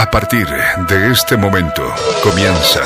[0.00, 1.82] A partir de este momento
[2.22, 2.80] comienza.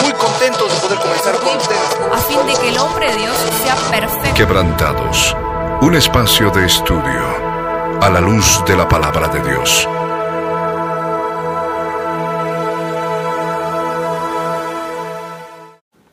[0.00, 1.98] Muy contentos de poder comenzar con ustedes.
[2.12, 4.34] a fin de que el hombre de Dios sea perfecto.
[4.36, 5.36] Quebrantados.
[5.80, 7.26] Un espacio de estudio
[8.00, 9.88] a la luz de la palabra de Dios.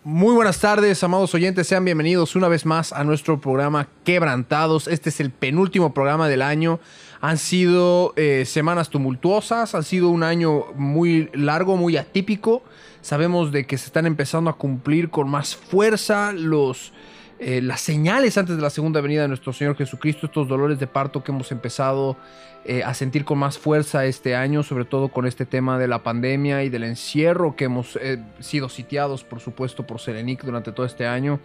[0.03, 4.87] Muy buenas tardes, amados oyentes, sean bienvenidos una vez más a nuestro programa Quebrantados.
[4.87, 6.79] Este es el penúltimo programa del año.
[7.25, 12.61] Han sido eh, semanas tumultuosas, ha sido un año muy largo, muy atípico.
[13.01, 16.93] Sabemos de que se están empezando a cumplir con más fuerza los,
[17.39, 20.85] eh, las señales antes de la segunda venida de nuestro Señor Jesucristo, estos dolores de
[20.85, 22.15] parto que hemos empezado
[22.63, 26.03] eh, a sentir con más fuerza este año, sobre todo con este tema de la
[26.03, 27.97] pandemia y del encierro que hemos
[28.39, 31.39] sido sitiados, por supuesto, por Serenic durante todo este año.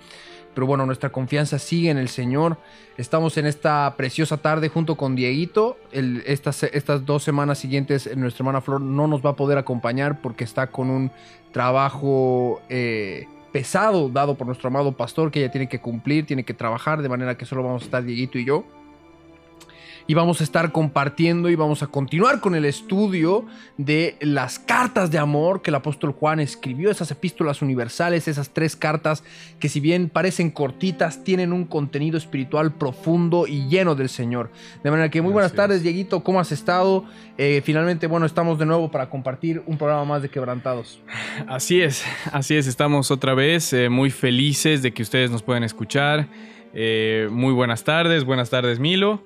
[0.55, 2.59] Pero bueno, nuestra confianza sigue en el Señor.
[2.97, 5.79] Estamos en esta preciosa tarde junto con Dieguito.
[5.93, 10.21] Estas, estas dos semanas siguientes eh, nuestra hermana Flor no nos va a poder acompañar
[10.21, 11.11] porque está con un
[11.53, 16.55] trabajo eh, pesado dado por nuestro amado pastor que ella tiene que cumplir, tiene que
[16.55, 18.65] trabajar, de manera que solo vamos a estar Dieguito y yo.
[20.11, 25.13] Y vamos a estar compartiendo y vamos a continuar con el estudio de las cartas
[25.13, 29.23] de amor que el apóstol Juan escribió, esas epístolas universales, esas tres cartas
[29.61, 34.51] que si bien parecen cortitas, tienen un contenido espiritual profundo y lleno del Señor.
[34.83, 35.83] De manera que muy buenas tardes, es.
[35.85, 37.05] Dieguito, ¿cómo has estado?
[37.39, 41.01] Eh, finalmente, bueno, estamos de nuevo para compartir un programa más de Quebrantados.
[41.47, 45.63] Así es, así es, estamos otra vez eh, muy felices de que ustedes nos puedan
[45.63, 46.27] escuchar.
[46.75, 49.23] Eh, muy buenas tardes, buenas tardes Milo.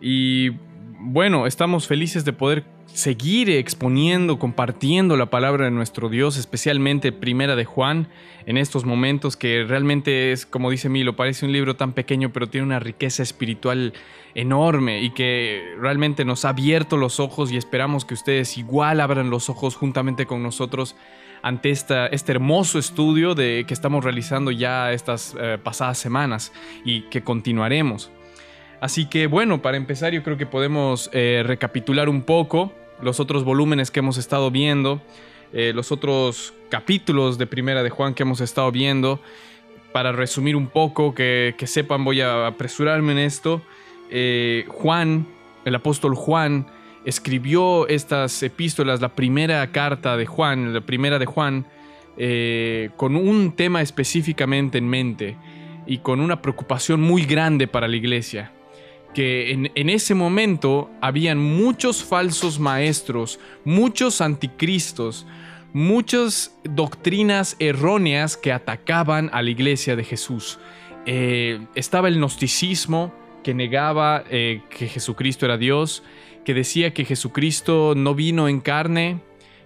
[0.00, 0.50] Y
[0.98, 7.56] bueno, estamos felices de poder seguir exponiendo, compartiendo la palabra de nuestro Dios, especialmente Primera
[7.56, 8.08] de Juan,
[8.46, 12.48] en estos momentos que realmente es, como dice Milo, parece un libro tan pequeño, pero
[12.48, 13.92] tiene una riqueza espiritual
[14.34, 19.30] enorme y que realmente nos ha abierto los ojos y esperamos que ustedes igual abran
[19.30, 20.96] los ojos juntamente con nosotros
[21.42, 26.52] ante esta, este hermoso estudio de, que estamos realizando ya estas eh, pasadas semanas
[26.84, 28.10] y que continuaremos.
[28.86, 33.42] Así que bueno, para empezar yo creo que podemos eh, recapitular un poco los otros
[33.42, 35.02] volúmenes que hemos estado viendo,
[35.52, 39.18] eh, los otros capítulos de Primera de Juan que hemos estado viendo.
[39.92, 43.60] Para resumir un poco, que, que sepan, voy a apresurarme en esto.
[44.08, 45.26] Eh, Juan,
[45.64, 46.68] el apóstol Juan,
[47.04, 51.66] escribió estas epístolas, la primera carta de Juan, la primera de Juan,
[52.94, 55.36] con un tema específicamente en mente
[55.88, 58.52] y con una preocupación muy grande para la iglesia.
[59.16, 65.26] Que en, ese momento habían muchos falsos maestros, muchos anticristos,
[65.72, 70.58] muchas doctrinas erróneas que atacaban a la iglesia de Jesús.
[71.06, 76.02] Eh, estaba el gnosticismo que negaba eh, que Jesucristo era Dios,
[76.44, 79.20] que decía que Jesucristo no vino en carne,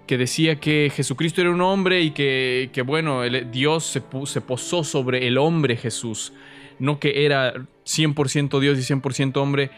[0.07, 5.39] que decía que Jesucristo era un hombre y que, bueno, Dios se posó sobre el
[5.39, 6.33] hombre Jesús,
[6.81, 7.55] no que era
[7.87, 9.71] 100% Dios y 100% hombre.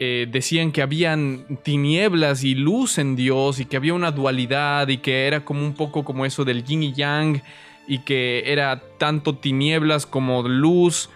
[0.00, 4.98] Eh, decían que habían tinieblas y luz en Dios y que había una dualidad y
[4.98, 7.42] que era como un poco como eso del yin y yang
[7.88, 11.10] y que era tanto tinieblas como luz.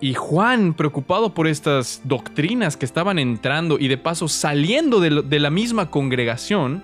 [0.00, 5.40] Y Juan, preocupado por estas doctrinas que estaban entrando y de paso saliendo de, de
[5.40, 6.82] la misma congregación,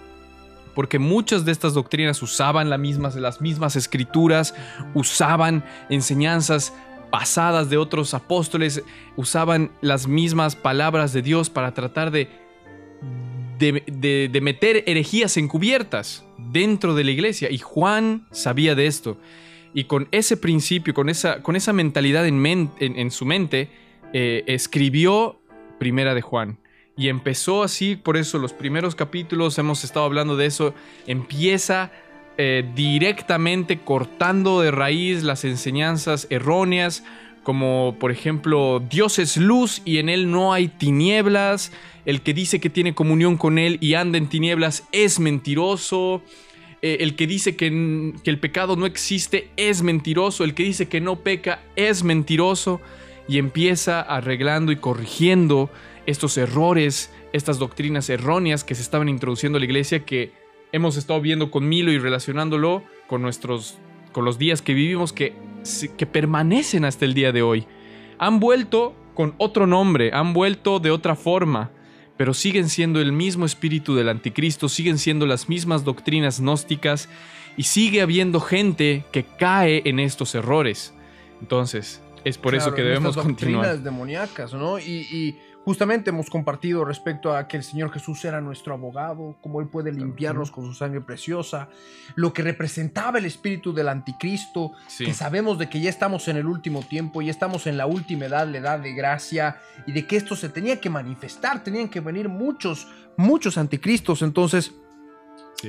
[0.75, 4.55] porque muchas de estas doctrinas usaban la mismas, las mismas escrituras,
[4.95, 6.73] usaban enseñanzas
[7.13, 8.83] pasadas de otros apóstoles,
[9.17, 12.29] usaban las mismas palabras de Dios para tratar de,
[13.59, 17.51] de, de- meter herejías encubiertas dentro de la iglesia.
[17.51, 19.19] Y Juan sabía de esto.
[19.75, 23.69] Y con ese principio, con esa, con esa mentalidad en, men- en- en su mente,
[24.13, 25.39] eh, escribió
[25.79, 26.59] Primera de Juan.
[26.97, 30.75] Y empezó así, por eso los primeros capítulos hemos estado hablando de eso,
[31.07, 31.91] empieza
[32.39, 37.05] eh, directamente cortando de raíz las enseñanzas erróneas,
[37.43, 41.73] como por ejemplo Dios es luz y en él no hay tinieblas,
[42.07, 46.23] el que dice que tiene comunión con él y anda en tinieblas es mentiroso,
[46.81, 50.89] eh, el que dice que, que el pecado no existe es mentiroso, el que dice
[50.89, 52.81] que no peca es mentiroso.
[53.29, 55.71] Y empieza arreglando y corrigiendo
[56.07, 60.33] estos errores, estas doctrinas erróneas que se estaban introduciendo a la iglesia que
[60.73, 63.79] hemos estado viendo con Milo y relacionándolo con nuestros
[64.13, 65.35] con los días que vivimos que,
[65.97, 67.67] que permanecen hasta el día de hoy.
[68.19, 71.71] Han vuelto con otro nombre, han vuelto de otra forma,
[72.17, 77.09] pero siguen siendo el mismo espíritu del anticristo, siguen siendo las mismas doctrinas gnósticas
[77.57, 80.95] y sigue habiendo gente que cae en estos errores.
[81.41, 83.65] Entonces, es por eso que debemos continuar.
[83.65, 84.79] doctrinas demoníacas, ¿no?
[84.79, 89.61] Y, y Justamente hemos compartido respecto a que el Señor Jesús era nuestro abogado, cómo
[89.61, 91.69] Él puede limpiarnos con su sangre preciosa,
[92.17, 95.05] lo que representaba el espíritu del anticristo, Sí.
[95.05, 98.25] que sabemos de que ya estamos en el último tiempo, ya estamos en la última
[98.27, 102.01] edad, la edad de gracia, y de que esto se tenía que manifestar, tenían que
[102.01, 104.23] venir muchos, muchos anticristos.
[104.23, 104.75] Entonces,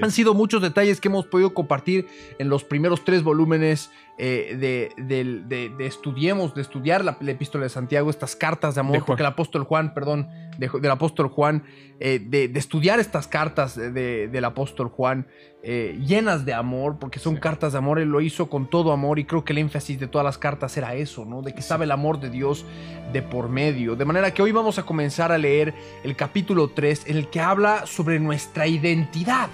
[0.01, 2.07] Han sido muchos detalles que hemos podido compartir
[2.39, 7.63] en los primeros tres volúmenes eh, de, de- de estudiemos, de estudiar la, la epístola
[7.63, 10.27] de Santiago, estas cartas de amor, porque el apóstol Juan, perdón,
[10.59, 11.63] de- del apóstol Juan,
[11.99, 15.25] eh, de, estudiar estas cartas de- de- del apóstol Juan,
[15.63, 17.41] eh, llenas de amor, porque son Sí.
[17.41, 20.07] cartas de amor, él lo hizo con todo amor y creo que el énfasis de
[20.07, 21.41] todas las cartas era eso, ¿no?
[21.41, 22.65] De que estaba el amor de Dios
[23.13, 23.95] de por medio.
[23.95, 25.73] De manera que hoy vamos a comenzar a leer
[26.03, 29.49] el capítulo 3 en el que habla sobre nuestra identidad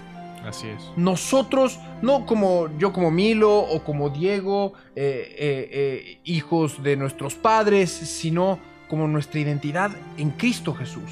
[0.46, 0.92] Así es.
[0.96, 7.36] nosotros, no como yo como Milo o como Diego, eh, eh, eh, hijos de nuestros
[7.36, 11.12] padres, sino como nuestra identidad en Cristo Jesús.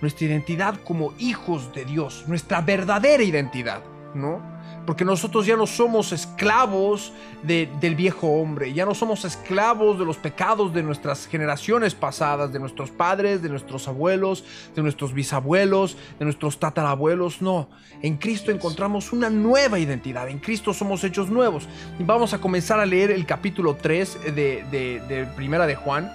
[0.00, 3.82] Nuestra identidad como hijos de Dios, nuestra verdadera identidad,
[4.14, 4.57] ¿no?
[4.88, 7.12] Porque nosotros ya no somos esclavos
[7.42, 12.54] de- del viejo hombre, ya no somos esclavos de los pecados de nuestras generaciones pasadas,
[12.54, 14.44] de nuestros padres, de nuestros abuelos,
[14.74, 17.68] de nuestros bisabuelos, de nuestros tatarabuelos, no.
[18.00, 21.68] En Cristo encontramos una nueva identidad, en Cristo somos hechos nuevos.
[21.98, 26.10] Vamos a comenzar a leer el capítulo 3 de, de- de Primera de Juan.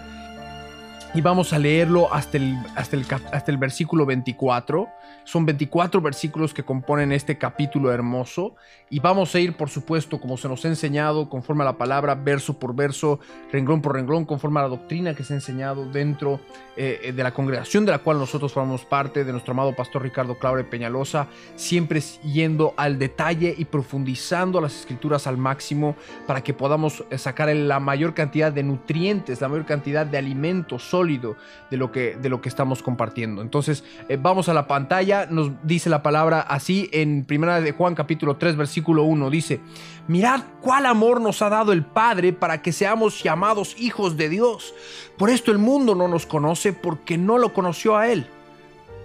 [1.15, 4.89] Y vamos a leerlo hasta el, hasta, el, hasta el versículo 24.
[5.25, 8.55] Son 24 versículos que componen este capítulo hermoso.
[8.89, 12.15] Y vamos a ir, por supuesto, como se nos ha enseñado, conforme a la palabra,
[12.15, 13.19] verso por verso,
[13.51, 16.39] renglón por renglón, conforme a la doctrina que se ha enseñado dentro
[16.75, 20.39] eh, de la congregación de la cual nosotros formamos parte, de nuestro amado pastor Ricardo
[20.39, 25.95] Claure Peñalosa, siempre yendo al detalle y profundizando las escrituras al máximo
[26.25, 30.79] para que podamos eh, sacar la mayor cantidad de nutrientes, la mayor cantidad de alimento
[31.05, 33.41] de lo que, de lo que estamos compartiendo.
[33.41, 37.95] Entonces, eh, vamos a la pantalla, nos dice la palabra así en Primera de Juan
[37.95, 39.59] capítulo 3 versículo 1, dice,
[40.07, 44.73] mirad cuál amor nos ha dado el Padre para que seamos llamados hijos de Dios.
[45.17, 48.27] Por esto el mundo no nos conoce porque no lo conoció a Él.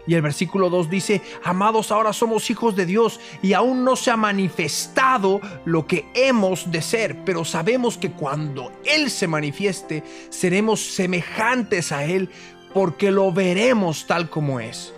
[0.08, 4.10] Y el versículo 2 dice, amados, ahora somos hijos de Dios y aún no se
[4.10, 10.80] ha manifestado lo que hemos de ser, pero sabemos que cuando Él se manifieste, seremos
[10.80, 12.30] semejantes a Él
[12.72, 14.94] porque lo veremos tal como es.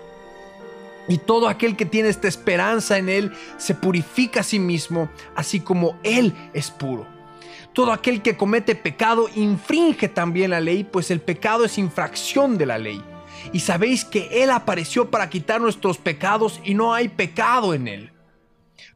[1.08, 5.58] Y todo aquel que tiene esta esperanza en Él se purifica a sí mismo, así
[5.58, 7.04] como Él es puro.
[7.72, 12.66] Todo aquel que comete pecado infringe también la ley, pues el pecado es infracción de
[12.66, 13.02] la ley.
[13.52, 18.12] Y sabéis que Él apareció para quitar nuestros pecados y no hay pecado en Él.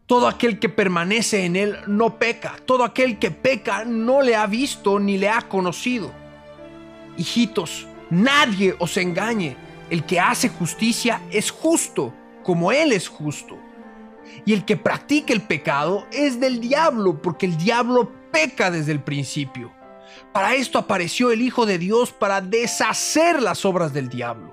[0.07, 2.57] Todo aquel que permanece en Él no peca.
[2.67, 6.13] Todo aquel que peca no le ha visto ni le ha conocido.
[7.17, 9.57] Hijitos, nadie os engañe.
[9.91, 12.13] El que hace justicia es justo,
[12.43, 13.59] como Él es justo.
[14.45, 19.01] Y el que practica el pecado es del diablo, porque el diablo peca desde el
[19.01, 19.73] principio.
[20.35, 24.53] Para esto apareció el Hijo de Dios para deshacer las obras del diablo.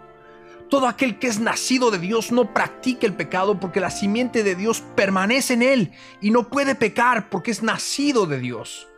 [0.69, 4.53] Todo aquel que es nacido de Dios no practica el pecado porque la simiente de
[4.53, 5.91] Dios permanece en él
[6.21, 8.90] y no puede pecar porque es nacido de Dios.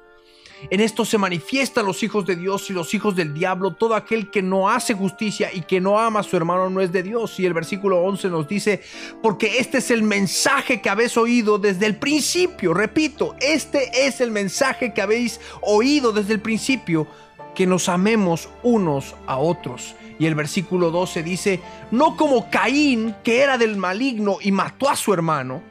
[0.69, 3.73] En esto se manifiestan los hijos de Dios y los hijos del diablo.
[3.73, 6.91] Todo aquel que no hace justicia y que no ama a su hermano no es
[6.91, 7.39] de Dios.
[7.39, 8.81] Y el versículo 11 nos dice,
[9.21, 12.73] porque este es el mensaje que habéis oído desde el principio.
[12.73, 17.07] Repito, este es el mensaje que habéis oído desde el principio,
[17.55, 19.95] que nos amemos unos a otros.
[20.17, 21.59] Y el versículo 12 dice,
[21.91, 25.61] no como Caín, que era del maligno y mató a su hermano.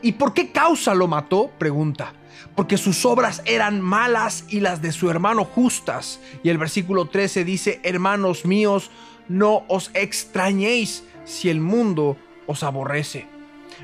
[0.00, 1.50] ¿Y por qué causa lo mató?
[1.58, 2.14] Pregunta
[2.58, 6.18] porque sus obras eran malas y las de su hermano justas.
[6.42, 8.90] Y el versículo 13 dice, hermanos míos,
[9.28, 12.16] no os extrañéis si el mundo
[12.48, 13.28] os aborrece.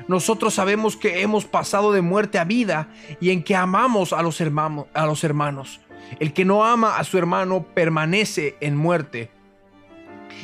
[0.09, 2.89] Nosotros sabemos que hemos pasado de muerte a vida
[3.21, 5.79] y en que amamos a los, a los hermanos.
[6.19, 9.31] El que no ama a su hermano permanece en muerte.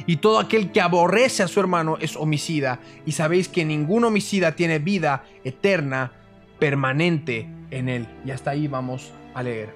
[0.05, 2.79] Y todo aquel que aborrece a su hermano es homicida.
[3.05, 6.13] Y sabéis que ningún homicida tiene vida eterna
[6.59, 8.07] permanente en él.
[8.25, 9.73] Y hasta ahí vamos a leer.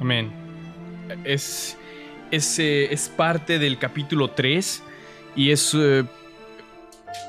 [0.00, 0.30] Amén.
[1.24, 1.76] Es,
[2.30, 4.82] es, eh, es parte del capítulo 3
[5.36, 6.04] y es eh,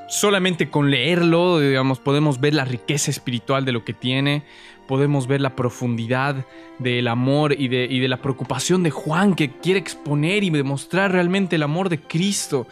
[0.08, 4.44] solamente con leerlo, digamos, podemos ver la riqueza espiritual de lo que tiene,
[4.88, 6.46] podemos ver la profundidad
[6.80, 11.12] del amor y de, y de la preocupación de Juan que quiere exponer y demostrar
[11.12, 12.68] realmente el amor de Cristo,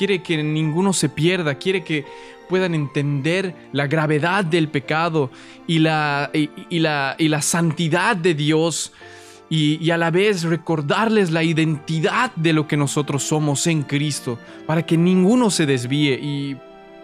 [0.00, 2.06] quiere que ninguno se pierda, quiere que
[2.48, 5.30] puedan entender la gravedad del pecado
[5.66, 8.94] y la, y, y la, y la santidad de Dios
[9.50, 14.38] y, y a la vez recordarles la identidad de lo que nosotros somos en Cristo,
[14.66, 16.18] para que ninguno se desvíe.
[16.18, 16.56] Y,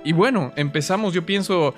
[0.03, 1.75] y bueno, empezamos, yo pienso,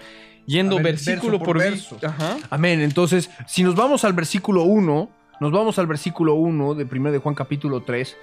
[0.47, 1.97] yendo ver, versículo verso por, por verso.
[2.01, 2.37] Ajá.
[2.49, 2.81] Amén.
[2.81, 5.11] Entonces, si nos vamos al versículo 1,
[5.41, 8.17] nos vamos al versículo 1 de 1 de Juan capítulo 3,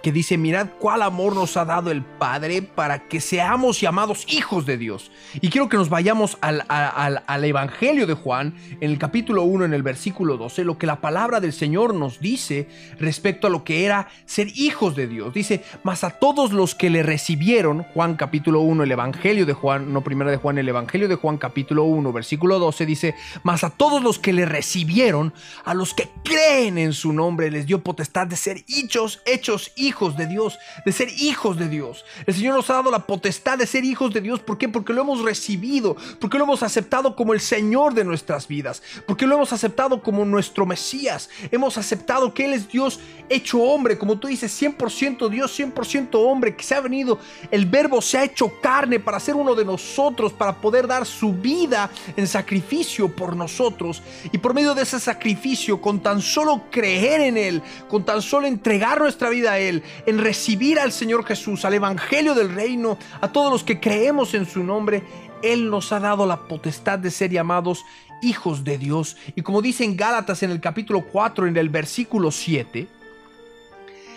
[0.00, 4.64] que dice, mirad cuál amor nos ha dado el Padre para que seamos llamados hijos
[4.64, 5.10] de Dios.
[5.40, 9.66] Y quiero que nos vayamos al, al- al Evangelio de Juan, en el capítulo 1,
[9.66, 12.68] en el versículo 12, lo que la palabra del Señor nos dice
[12.98, 15.34] respecto a lo que era ser hijos de Dios.
[15.34, 19.92] Dice, mas a todos los que le recibieron, Juan capítulo 1, el Evangelio de Juan,
[19.92, 23.70] no primera de Juan, el Evangelio de Juan capítulo 1, versículo 12, dice, mas a
[23.70, 25.34] todos los que le recibieron,
[25.64, 30.26] a los que creen en su nombre, les dio potestad de ser hechos, hechos de
[30.26, 32.04] Dios, de ser hijos de Dios.
[32.24, 34.40] El Señor nos ha dado la potestad de ser hijos de Dios.
[34.40, 34.68] ¿Por qué?
[34.68, 39.26] Porque lo hemos recibido, porque lo hemos aceptado como el Señor de nuestras vidas, porque
[39.26, 41.28] lo hemos aceptado como nuestro Mesías.
[41.50, 46.54] Hemos aceptado que Él es Dios hecho hombre, como tú dices, 100% Dios, 100% hombre,
[46.54, 47.18] que se ha venido,
[47.50, 51.32] el verbo se ha hecho carne para ser uno de nosotros, para poder dar su
[51.32, 54.02] vida en sacrificio por nosotros.
[54.30, 58.46] Y por medio de ese sacrificio, con tan solo creer en Él, con tan solo
[58.46, 59.71] entregar nuestra vida a Él,
[60.06, 64.46] en recibir al Señor Jesús, al Evangelio del Reino, a todos los que creemos en
[64.46, 65.02] su nombre,
[65.42, 67.84] Él nos ha dado la potestad de ser llamados
[68.22, 69.16] hijos de Dios.
[69.36, 72.88] Y como dice en Gálatas en el capítulo 4, en el versículo 7,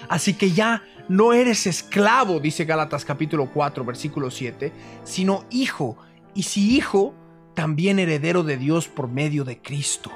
[0.09, 4.71] Así que ya no eres esclavo, dice Gálatas capítulo 4, versículo 7,
[5.03, 5.97] sino hijo.
[6.33, 7.13] Y si hijo,
[7.53, 10.11] también heredero de Dios por medio de Cristo.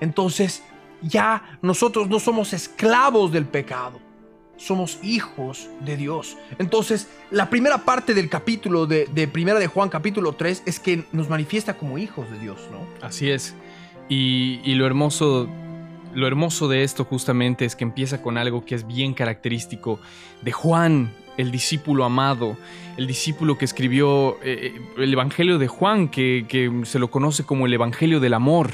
[0.00, 0.62] Entonces,
[1.02, 4.00] ya nosotros no somos esclavos del pecado.
[4.56, 6.36] Somos hijos de Dios.
[6.58, 11.04] Entonces, la primera parte del capítulo de, de Primera de Juan, capítulo 3, es que
[11.12, 12.86] nos manifiesta como hijos de Dios, ¿no?
[13.06, 13.54] Así es.
[14.08, 15.48] Y, y lo hermoso.
[16.14, 20.00] Lo hermoso de esto justamente es que empieza con algo que es bien característico
[20.40, 22.56] de Juan, el discípulo amado,
[22.96, 27.44] el discípulo que escribió eh, eh, el Evangelio de Juan, que, que se lo conoce
[27.44, 28.70] como el Evangelio del Amor,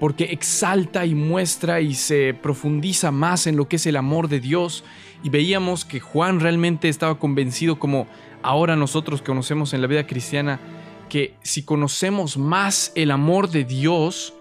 [0.00, 4.40] porque exalta y muestra y se profundiza más en lo que es el amor de
[4.40, 4.84] Dios.
[5.22, 8.06] Y veíamos que Juan realmente estaba convencido como
[8.42, 10.60] ahora nosotros conocemos en la vida cristiana,
[11.08, 14.34] que si conocemos más el amor de Dios,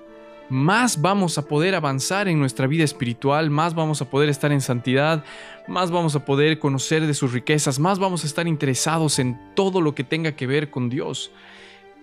[0.50, 4.62] más vamos a poder avanzar en nuestra vida espiritual, más vamos a poder estar en
[4.62, 5.24] santidad,
[5.68, 9.82] más vamos a poder conocer de sus riquezas, más vamos a estar interesados en todo
[9.82, 11.32] lo que tenga que ver con Dios.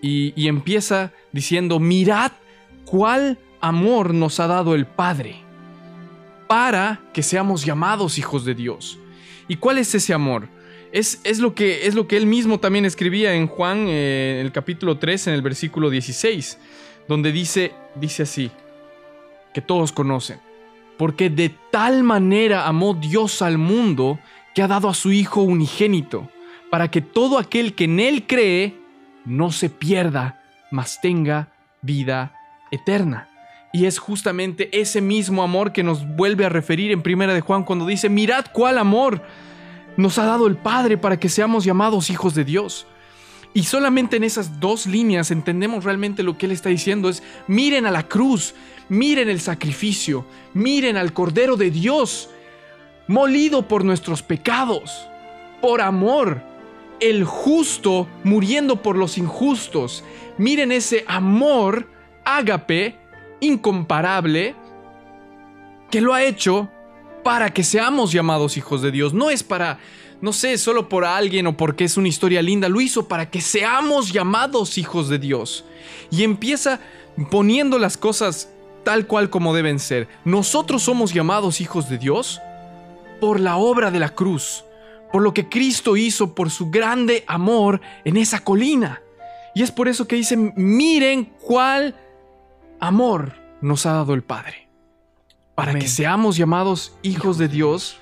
[0.03, 2.33] Y, y empieza diciendo, mirad
[2.85, 5.37] cuál amor nos ha dado el Padre
[6.47, 8.99] para que seamos llamados hijos de Dios.
[9.49, 10.49] ¿Y cuál es ese amor?
[10.93, 14.47] Es, es, lo, que, es lo que él mismo también escribía en Juan, eh, en
[14.47, 16.59] el capítulo 3, en el versículo 16
[17.09, 18.51] donde dice, dice así,
[19.53, 20.41] que todos conocen,
[20.97, 24.19] porque de tal manera amó Dios al mundo
[24.55, 26.29] que ha dado a su Hijo unigénito,
[26.71, 28.75] para que todo aquel que en Él cree
[29.25, 32.35] no se pierda, mas tenga vida
[32.71, 33.29] eterna.
[33.73, 37.65] Y es justamente ese mismo amor que nos vuelve a referir en Primera de Juan
[37.65, 39.23] cuando dice, mirad cuál amor
[39.97, 42.87] nos ha dado el Padre para que seamos llamados hijos de Dios.
[43.53, 47.09] Y solamente en esas dos líneas entendemos realmente lo que él está diciendo.
[47.09, 48.55] Es miren a la cruz,
[48.89, 52.31] miren el sacrificio, miren al Cordero de Dios,
[53.07, 55.07] molido por nuestros pecados,
[55.61, 56.43] por amor,
[57.01, 60.03] el justo muriendo por los injustos.
[60.37, 61.89] Miren ese amor
[62.25, 62.97] ágape,
[63.41, 64.55] incomparable,
[65.91, 66.69] que lo ha hecho
[67.23, 69.15] para que seamos llamados hijos de Dios.
[69.15, 69.79] No es para
[70.25, 73.43] no sé, solo por alguien o porque es una historia linda, lo hizo para que
[73.43, 75.67] seamos llamados hijos de Dios.
[76.11, 76.81] Y empieza
[77.31, 78.49] poniendo las cosas
[78.85, 80.09] tal cual como deben ser.
[80.25, 82.41] Nosotros somos llamados hijos de Dios
[83.21, 84.65] por la obra de la cruz,
[85.13, 89.03] por lo que Cristo hizo, por su grande amor en esa colina.
[89.55, 91.95] Y es por eso que dice, miren cuál
[92.81, 94.69] amor nos ha dado el Padre,
[95.55, 95.83] para Amén.
[95.83, 97.99] que seamos llamados hijos de Dios.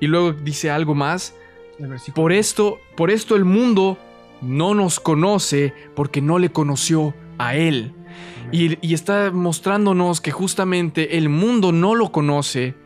[0.00, 1.34] Y luego dice algo más,
[2.14, 3.98] por esto, por esto el mundo
[4.42, 7.94] no nos conoce porque no le conoció a Él.
[8.52, 12.76] Y, y, está mostrándonos que justamente el mundo no lo conoce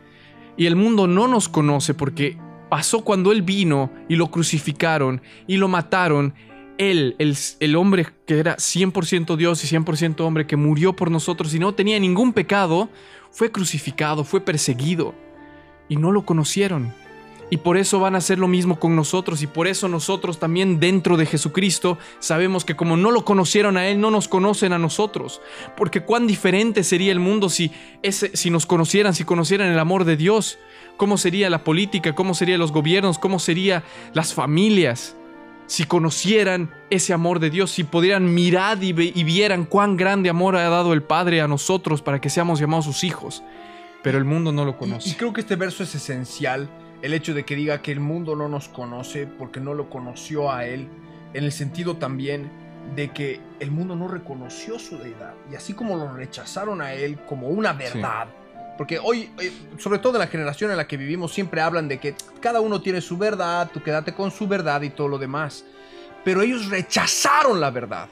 [0.57, 2.37] y el mundo no nos conoce porque
[2.69, 6.33] pasó cuando Él vino y lo crucificaron y lo mataron.
[6.81, 7.15] Él,
[7.59, 11.75] el, hombre que era 100% Dios y 100% hombre que murió por nosotros y no
[11.75, 12.89] tenía ningún pecado,
[13.29, 15.13] fue crucificado, fue perseguido
[15.89, 16.91] y no lo conocieron.
[17.51, 20.79] Y por eso van a hacer lo mismo con nosotros y por eso nosotros también
[20.79, 24.79] dentro de Jesucristo sabemos que como no lo conocieron a Él, no nos conocen a
[24.79, 25.39] nosotros.
[25.77, 27.71] Porque cuán diferente sería el mundo si,
[28.09, 30.57] si nos conocieran, si conocieran el amor de Dios.
[30.97, 32.15] ¿Cómo sería la política?
[32.15, 33.19] ¿Cómo serían los gobiernos?
[33.19, 33.83] ¿Cómo serían
[34.13, 35.15] las familias?
[35.71, 40.57] Si conocieran ese amor de Dios, si pudieran mirar y, y vieran cuán grande amor
[40.57, 43.41] ha dado el Padre a nosotros para que seamos llamados sus hijos.
[44.03, 45.07] Pero el mundo no lo conoce.
[45.07, 46.69] Y, y creo que este verso es esencial
[47.01, 50.51] el hecho de que diga que el mundo no nos conoce porque no lo conoció
[50.51, 50.89] a Él,
[51.33, 52.51] en el sentido también
[52.97, 55.35] de que el mundo no reconoció su deidad.
[55.49, 58.40] Y así como lo rechazaron a Él como una verdad, sí.
[58.81, 61.99] Porque hoy, eh, sobre todo en la generación en la que vivimos, siempre hablan de
[61.99, 65.63] que cada uno tiene su verdad, tú quédate con su verdad y todo lo demás.
[66.25, 68.09] Pero ellos rechazaron la verdad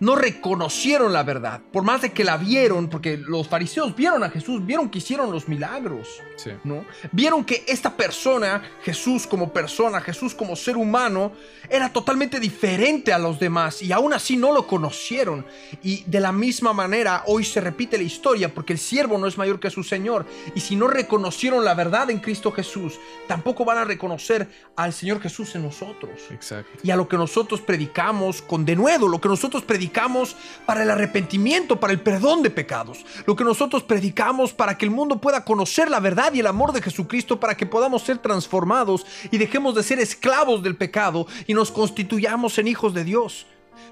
[0.00, 4.30] no reconocieron la verdad, por más de que la vieron, porque los fariseos vieron a
[4.30, 6.50] Jesús, vieron que hicieron los milagros, sí.
[6.64, 6.84] ¿no?
[7.10, 11.32] Vieron que esta persona, Jesús como persona, Jesús como ser humano,
[11.68, 15.44] era totalmente diferente a los demás y aún así no lo conocieron.
[15.82, 19.36] Y de la misma manera hoy se repite la historia porque el siervo no es
[19.36, 20.26] mayor que su Señor.
[20.54, 25.20] Y si no reconocieron la verdad en Cristo Jesús, tampoco van a reconocer al Señor
[25.20, 26.12] Jesús en nosotros.
[26.30, 26.78] Exacto.
[26.82, 30.90] Y a lo que nosotros predicamos con denuedo, lo que nosotros predicamos predicamos para el
[30.90, 33.06] arrepentimiento, para el perdón de pecados.
[33.26, 36.72] Lo que nosotros predicamos para que el mundo pueda conocer la verdad y el amor
[36.72, 41.54] de Jesucristo, para que podamos ser transformados y dejemos de ser esclavos del pecado y
[41.54, 43.46] nos constituyamos en hijos de Dios.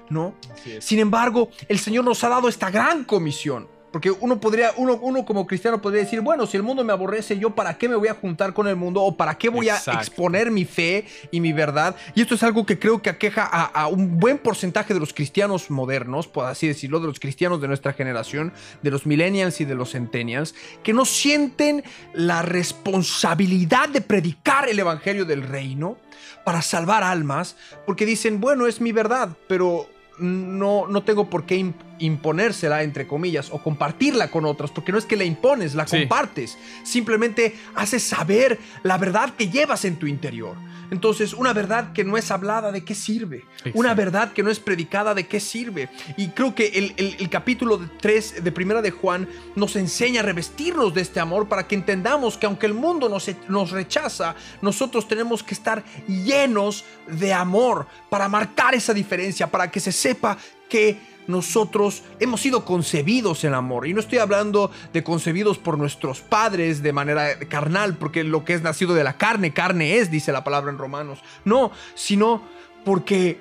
[0.09, 0.35] ¿No?
[0.79, 3.67] Sin embargo, el Señor nos ha dado esta gran comisión.
[3.91, 7.39] Porque uno podría, uno, uno como cristiano podría decir, bueno, si el mundo me aborrece,
[7.39, 9.91] yo para qué me voy a juntar con el mundo o para qué voy Exacto.
[9.91, 11.95] a exponer mi fe y mi verdad.
[12.13, 15.13] Y esto es algo que creo que aqueja a, a, un buen porcentaje de los
[15.13, 18.51] cristianos modernos, por así decirlo, de los cristianos de nuestra generación,
[18.81, 20.53] de los millennials y de los centennials,
[20.83, 25.97] que no sienten la responsabilidad de predicar el evangelio del reino
[26.43, 29.89] para salvar almas, porque dicen, bueno, es mi verdad, pero
[30.19, 35.05] no, no tengo por qué imponérsela, entre comillas, o compartirla con otros, porque no es
[35.05, 35.99] que la impones, la sí.
[35.99, 36.57] compartes.
[36.83, 40.55] Simplemente haces saber la verdad que llevas en tu interior.
[40.91, 43.45] Entonces, una verdad que no es hablada, ¿de qué sirve?
[43.73, 45.89] Una verdad que no es predicada, ¿de qué sirve?
[46.15, 50.23] Y creo que el, el, el capítulo 3 de Primera de Juan nos enseña a
[50.23, 55.07] revestirnos de este amor para que entendamos que aunque el mundo nos, nos rechaza, nosotros
[55.07, 60.37] tenemos que estar llenos de amor para marcar esa diferencia, para que se sepa
[60.69, 63.87] que nosotros hemos sido concebidos en amor.
[63.87, 68.53] Y no estoy hablando de concebidos por nuestros padres de manera carnal, porque lo que
[68.53, 71.19] es nacido de la carne, carne es, dice la palabra en Romanos.
[71.45, 72.41] No, sino
[72.85, 73.39] porque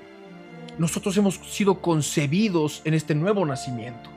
[0.79, 4.16] nosotros hemos sido concebidos en este nuevo nacimiento.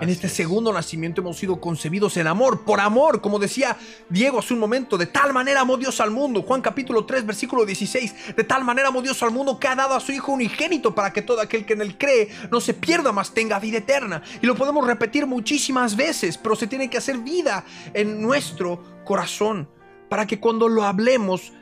[0.00, 0.32] En este es.
[0.32, 3.76] segundo nacimiento hemos sido concebidos en amor, por amor, como decía
[4.08, 7.66] Diego hace un momento, de tal manera amó Dios al mundo, Juan capítulo 3, versículo
[7.66, 10.94] 16, de tal manera amó Dios al mundo que ha dado a su Hijo unigénito
[10.94, 14.22] para que todo aquel que en él cree no se pierda, mas tenga vida eterna.
[14.40, 19.68] Y lo podemos repetir muchísimas veces, pero se tiene que hacer vida en nuestro corazón,
[20.08, 21.52] para que cuando lo hablemos,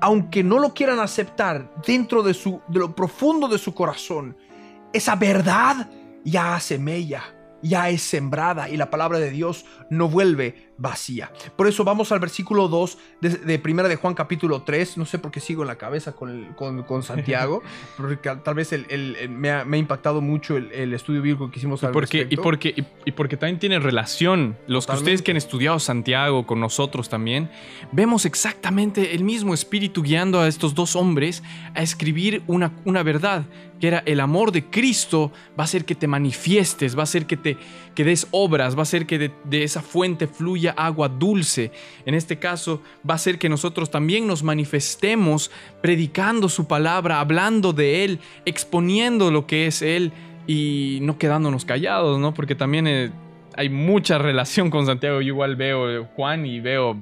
[0.00, 4.36] aunque no lo quieran aceptar dentro de, su, de lo profundo de su corazón,
[4.92, 5.88] esa verdad
[6.24, 7.22] ya hace mella,
[7.62, 11.30] ya es sembrada y la palabra de Dios no vuelve vacía.
[11.56, 14.98] Por eso vamos al versículo 2 de, de Primera de Juan capítulo 3.
[14.98, 17.62] No sé por qué sigo en la cabeza con, el, con, con, Santiago,
[17.96, 21.58] porque tal vez el, el, me, ha, me, ha, impactado mucho el, estudio bíblico que
[21.58, 22.34] hicimos al y porque, respecto.
[22.34, 24.56] Y porque, y, y, porque también tiene relación.
[24.66, 27.50] Los que ustedes que han estudiado Santiago con nosotros también,
[27.92, 31.42] vemos exactamente el mismo espíritu guiando a estos dos hombres
[31.74, 33.44] a escribir una, una verdad
[33.82, 37.26] que era el amor de Cristo va a hacer que te manifiestes, va a hacer
[37.26, 37.56] que te
[37.96, 41.72] que des obras, va a hacer que de, de, esa fuente fluya agua dulce.
[42.06, 47.72] En este caso, va a hacer que nosotros también nos manifestemos predicando su palabra, hablando
[47.72, 50.12] de Él, exponiendo lo que es Él
[50.46, 52.34] y no quedándonos callados, ¿no?
[52.34, 53.10] Porque también eh,
[53.56, 55.20] hay mucha relación con Santiago.
[55.20, 56.96] Yo igual veo Juan y veo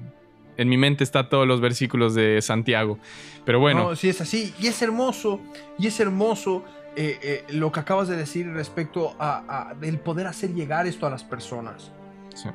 [0.56, 2.98] en mi mente está todos los versículos de Santiago.
[3.46, 3.88] Pero bueno.
[3.88, 4.52] No, sí es así.
[4.60, 5.40] Y es hermoso,
[5.78, 6.64] y es hermoso
[6.96, 11.06] eh, eh, lo que acabas de decir respecto a, a, del poder hacer llegar esto
[11.06, 11.92] a las personas.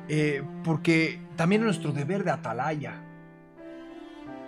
[0.08, 2.94] Eh, porque también es nuestro deber de atalaya.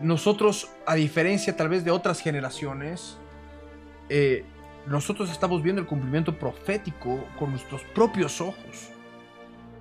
[0.01, 3.19] Nosotros, a diferencia tal vez de otras generaciones,
[4.09, 4.45] eh,
[4.87, 8.91] nosotros estamos viendo el cumplimiento profético con nuestros propios ojos.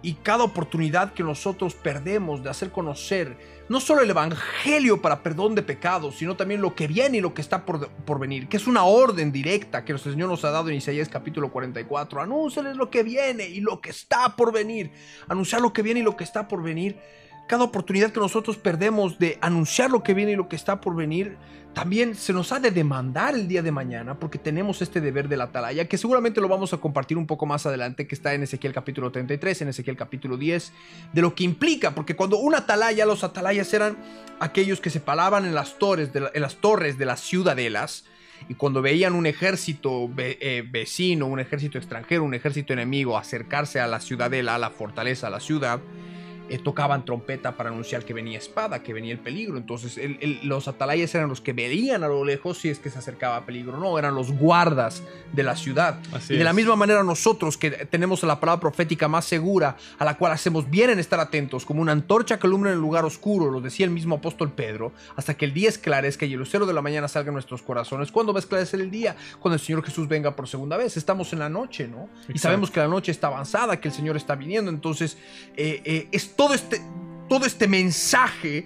[0.02, 3.38] Y cada oportunidad que nosotros perdemos de hacer conocer
[3.70, 7.34] no solo el Evangelio para perdón de pecados, sino también lo que viene y lo
[7.34, 10.52] que está por, por venir, que es una orden directa que nuestro Señor nos ha
[10.52, 12.22] dado en Isaías capítulo 44.
[12.22, 14.92] Anúnciales lo que viene y lo que está por venir.
[15.28, 16.98] Anunciar lo que viene y lo que está por venir.
[17.48, 20.96] Cada oportunidad que nosotros perdemos de anunciar lo que viene y lo que está por
[20.96, 21.38] venir,
[21.74, 25.38] también se nos ha de demandar el día de mañana porque tenemos este deber de
[25.38, 28.44] la atalaya, que seguramente lo vamos a compartir un poco más adelante, que está en
[28.44, 30.74] Ezequiel capítulo 33, en Ezequiel capítulo 10,
[31.14, 33.96] de lo que implica, porque cuando una atalaya, los atalayas eran
[34.40, 38.06] aquellos que se paraban en las torres de, las, torres de las ciudadelas,
[38.50, 43.88] y cuando veían un ejército eh, vecino, un ejército extranjero, un ejército enemigo acercarse a
[43.88, 45.80] la ciudadela, a la fortaleza, a la ciudad,
[46.50, 49.58] eh, tocaban trompeta para anunciar que venía espada, que venía el peligro.
[49.58, 50.00] Entonces
[50.44, 53.78] los atalayas eran los que veían a lo lejos si es que se acercaba peligro.
[53.78, 56.00] No, eran los guardas de la ciudad.
[56.30, 60.18] y de la misma manera nosotros que tenemos la palabra profética más segura, a la
[60.18, 63.50] cual hacemos bien en estar atentos, como una antorcha que alumbra en el lugar oscuro,
[63.50, 66.74] lo decía el mismo apóstol Pedro, hasta que el día esclarezca y el lucero de
[66.74, 68.12] la mañana salga en nuestros corazones.
[68.12, 69.16] ¿Cuándo va a esclarecer el día?
[69.40, 70.98] Cuando el Señor Jesús venga por segunda vez.
[70.98, 72.10] Estamos en la noche, ¿no?
[72.34, 74.72] Y sabemos que la noche está avanzada, que el Señor está viniendo.
[74.72, 75.18] Entonces,
[75.56, 76.82] eh, eh, es todo este,
[77.28, 78.66] todo este mensaje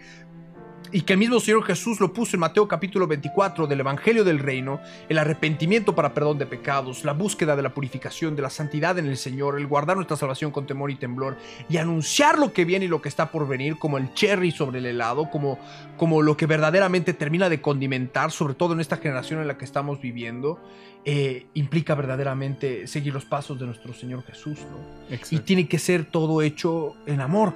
[0.91, 4.39] y que el mismo Señor Jesús lo puso en Mateo capítulo 24 del Evangelio del
[4.39, 8.97] Reino, el arrepentimiento para perdón de pecados, la búsqueda de la purificación, de la santidad
[8.99, 11.38] en el Señor, el guardar nuestra salvación con temor y temblor
[11.69, 14.80] y anunciar lo que viene y lo que está por venir como el cherry sobre
[14.80, 15.60] el helado, como,
[15.97, 19.65] como lo que verdaderamente termina de condimentar, sobre todo en esta generación en la que
[19.65, 20.60] estamos viviendo,
[21.06, 25.17] eh, implica verdaderamente seguir los pasos de nuestro Señor Jesús, ¿no?
[25.32, 27.56] Y tiene que ser todo hecho en amor,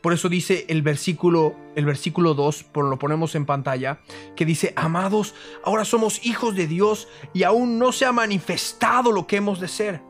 [0.00, 4.00] Por eso dice el versículo, el versículo 2, por lo ponemos en pantalla,
[4.36, 9.26] que dice, amados, ahora somos hijos de Dios y aún no se ha manifestado lo
[9.26, 10.02] que hemos de ser.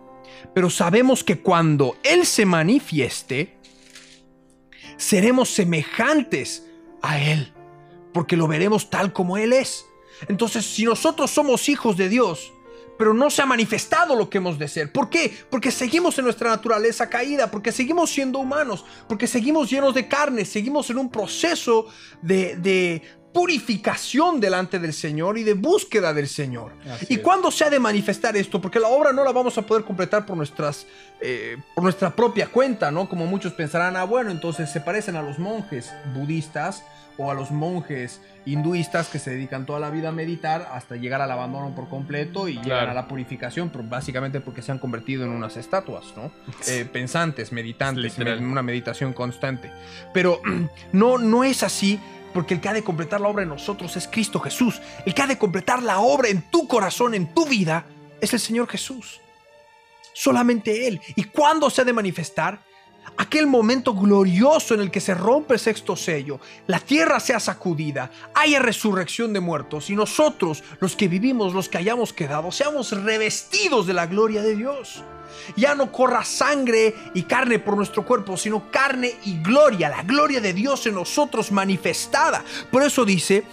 [0.54, 3.58] Pero sabemos que cuando Él se manifieste,
[4.96, 6.66] seremos semejantes
[7.02, 7.52] a Él,
[8.12, 9.86] porque lo veremos tal como Él es.
[10.28, 12.52] Entonces, si nosotros somos hijos de Dios,
[12.98, 14.92] pero no se ha manifestado lo que hemos de ser.
[14.92, 15.32] ¿Por qué?
[15.50, 20.44] Porque seguimos en nuestra naturaleza caída, porque seguimos siendo humanos, porque seguimos llenos de carne,
[20.44, 21.86] seguimos en un proceso
[22.22, 26.72] de, purificación delante del Señor y de búsqueda del Señor.
[27.10, 28.62] ¿Y cuándo se ha de manifestar esto?
[28.62, 30.86] Porque la obra no la vamos a poder completar por, nuestras,
[31.20, 33.06] eh, por nuestra propia cuenta, ¿no?
[33.06, 36.82] Como muchos pensarán, ah, bueno, entonces se parecen a los monjes budistas
[37.18, 41.20] o a los monjes hinduistas que se dedican toda la vida a meditar hasta llegar
[41.20, 45.30] al abandono por completo y llegar a la purificación, básicamente porque se han convertido en
[45.30, 46.30] unas estatuas, ¿no?
[46.68, 49.70] Eh, pensantes, meditantes, en una meditación constante.
[50.12, 50.40] Pero
[50.92, 52.00] no, no es así
[52.32, 54.80] porque el que ha de completar la obra en nosotros es Cristo Jesús.
[55.04, 57.86] El que ha de completar la obra en tu corazón, en tu vida,
[58.20, 59.20] es el Señor Jesús.
[60.12, 61.00] Solamente Él.
[61.14, 62.60] ¿Y cuándo se ha de manifestar?
[63.16, 68.10] Aquel momento glorioso en el que se rompe el sexto sello, la tierra sea sacudida,
[68.34, 73.86] haya resurrección de muertos y nosotros, los que vivimos, los que hayamos quedado, seamos revestidos
[73.86, 75.02] de la gloria de Dios.
[75.56, 80.40] Ya no corra sangre y carne por nuestro cuerpo, sino carne y gloria, la gloria
[80.40, 82.44] de Dios en nosotros manifestada.
[82.70, 83.44] Por eso dice,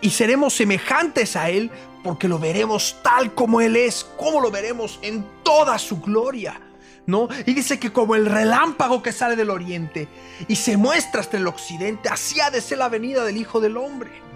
[0.00, 1.70] y seremos semejantes a Él
[2.02, 6.60] porque lo veremos tal como Él es, como lo veremos en toda su gloria.
[7.06, 7.28] ¿No?
[7.46, 10.08] Y dice que como el relámpago que sale del oriente
[10.48, 13.76] y se muestra hasta el occidente, así ha de ser la venida del Hijo del
[13.76, 14.26] Hombre.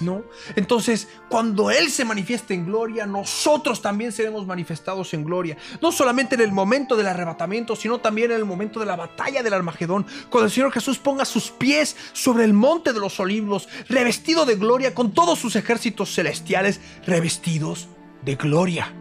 [0.00, 0.22] ¿No?
[0.54, 5.56] Entonces, cuando Él se manifieste en gloria, nosotros también seremos manifestados en gloria.
[5.82, 9.42] No solamente en el momento del arrebatamiento, sino también en el momento de la batalla
[9.42, 13.68] del Armagedón, cuando el Señor Jesús ponga sus pies sobre el monte de los olivos,
[13.88, 17.88] revestido de gloria, con todos sus ejércitos celestiales revestidos
[18.24, 18.94] de gloria.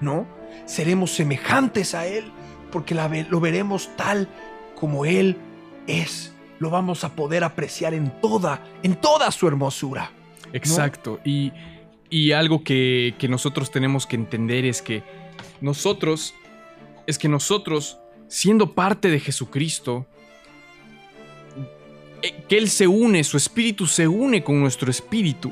[0.00, 0.28] ¿No?
[0.64, 2.32] Seremos semejantes a Él
[2.70, 4.28] porque lo veremos tal
[4.74, 5.36] como Él
[5.86, 6.32] es.
[6.58, 10.10] Lo vamos a poder apreciar en toda, en toda su hermosura.
[10.52, 11.20] Exacto.
[11.24, 11.52] Y,
[12.32, 15.02] algo que, que nosotros tenemos que entender es que
[15.60, 16.34] nosotros,
[17.06, 20.06] es que nosotros, siendo parte de Jesucristo,
[22.22, 25.50] eh, que Él se une, su espíritu se une con nuestro espíritu.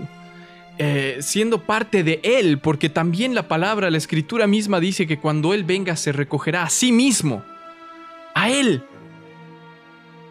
[0.79, 5.55] Eh, siendo parte de Él, porque también la palabra, la escritura misma dice que cuando
[5.55, 7.43] Él venga se recogerá a sí mismo,
[8.35, 8.83] a Él.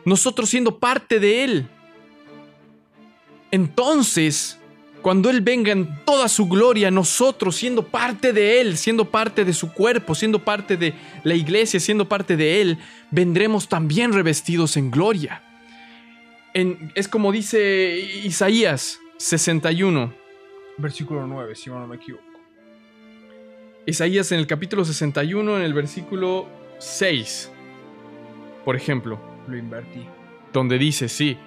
[0.06, 1.68] Nosotros siendo parte de Él.
[3.50, 4.60] Entonces,
[5.02, 9.54] cuando Él venga en toda su gloria, nosotros siendo parte de Él, siendo parte de
[9.54, 12.78] su cuerpo, siendo parte de la iglesia, siendo parte de Él,
[13.10, 15.42] vendremos también revestidos en gloria.
[16.54, 20.25] es como dice Isaías 61
[20.78, 22.24] versículo 9, si no me equivoco.
[23.86, 26.48] Isaías en el capítulo 61, en el versículo
[26.80, 27.52] 6,
[28.64, 29.20] por ejemplo.
[29.48, 30.06] Lo invertí.
[30.52, 31.38] Donde dice, sí,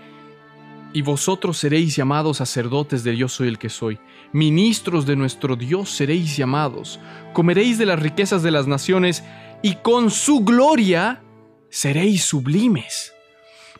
[0.92, 3.98] y vosotros seréis llamados sacerdotes de Dios soy el que soy,
[4.32, 7.00] ministros de nuestro Dios seréis llamados,
[7.32, 9.24] comeréis de las riquezas de las naciones,
[9.62, 11.20] y con su gloria
[11.68, 13.12] seréis sublimes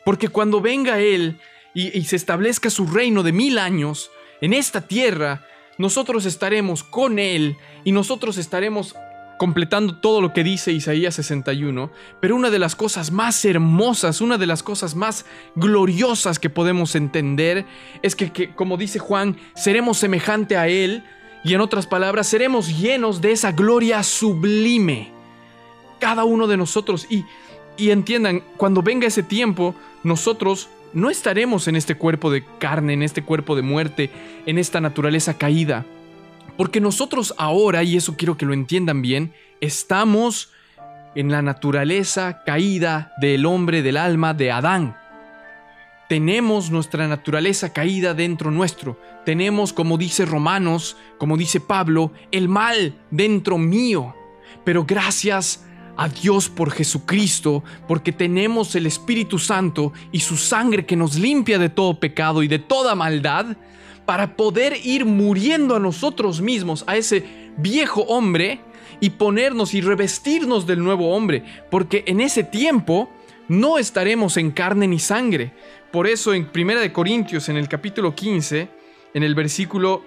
[0.03, 1.39] Porque cuando venga Él
[1.73, 5.45] y, y se establezca su reino de mil años en esta tierra,
[5.77, 8.95] nosotros estaremos con Él y nosotros estaremos
[9.37, 14.37] completando todo lo que dice Isaías 61, pero una de las cosas más hermosas, una
[14.37, 15.25] de las cosas más
[15.55, 17.65] gloriosas que podemos entender
[18.01, 21.03] es que, que, como dice Juan, seremos semejante a Él
[21.43, 25.11] y en otras palabras, seremos llenos de esa gloria sublime.
[25.99, 27.07] Cada uno de nosotros.
[27.09, 27.23] Y,
[27.77, 29.73] y entiendan, cuando venga ese tiempo,
[30.03, 34.09] nosotros no estaremos en este cuerpo de carne, en este cuerpo de muerte,
[34.45, 35.85] en esta naturaleza caída.
[36.57, 40.51] Porque nosotros ahora, y eso quiero que lo entiendan bien, estamos
[41.15, 44.97] en la naturaleza caída del hombre, del alma, de Adán.
[46.07, 48.99] Tenemos nuestra naturaleza caída dentro nuestro.
[49.25, 54.15] Tenemos, como dice Romanos, como dice Pablo, el mal dentro mío.
[54.63, 55.65] Pero gracias
[55.99, 61.59] a Dios por Jesucristo, porque tenemos el Espíritu Santo y su sangre que nos limpia
[61.59, 63.57] de todo pecado y de toda maldad,
[64.05, 67.25] para poder ir muriendo a nosotros mismos, a ese
[67.57, 68.61] viejo hombre,
[69.01, 73.09] y ponernos y revestirnos del nuevo hombre, porque en ese tiempo
[73.49, 75.51] no estaremos en carne ni sangre.
[75.91, 78.69] Por eso en 1 de Corintios, en el capítulo 15,
[79.15, 80.05] en el versículo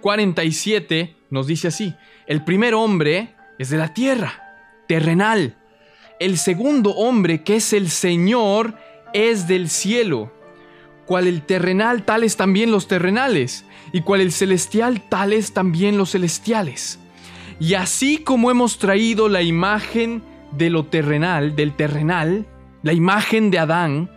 [0.00, 1.94] 47, nos dice así,
[2.26, 5.56] el primer hombre es de la tierra, terrenal.
[6.20, 8.74] El segundo hombre, que es el Señor,
[9.12, 10.32] es del cielo.
[11.06, 16.98] Cual el terrenal, tales también los terrenales, y cual el celestial, tales también los celestiales.
[17.60, 22.46] Y así como hemos traído la imagen de lo terrenal, del terrenal,
[22.82, 24.10] la imagen de Adán,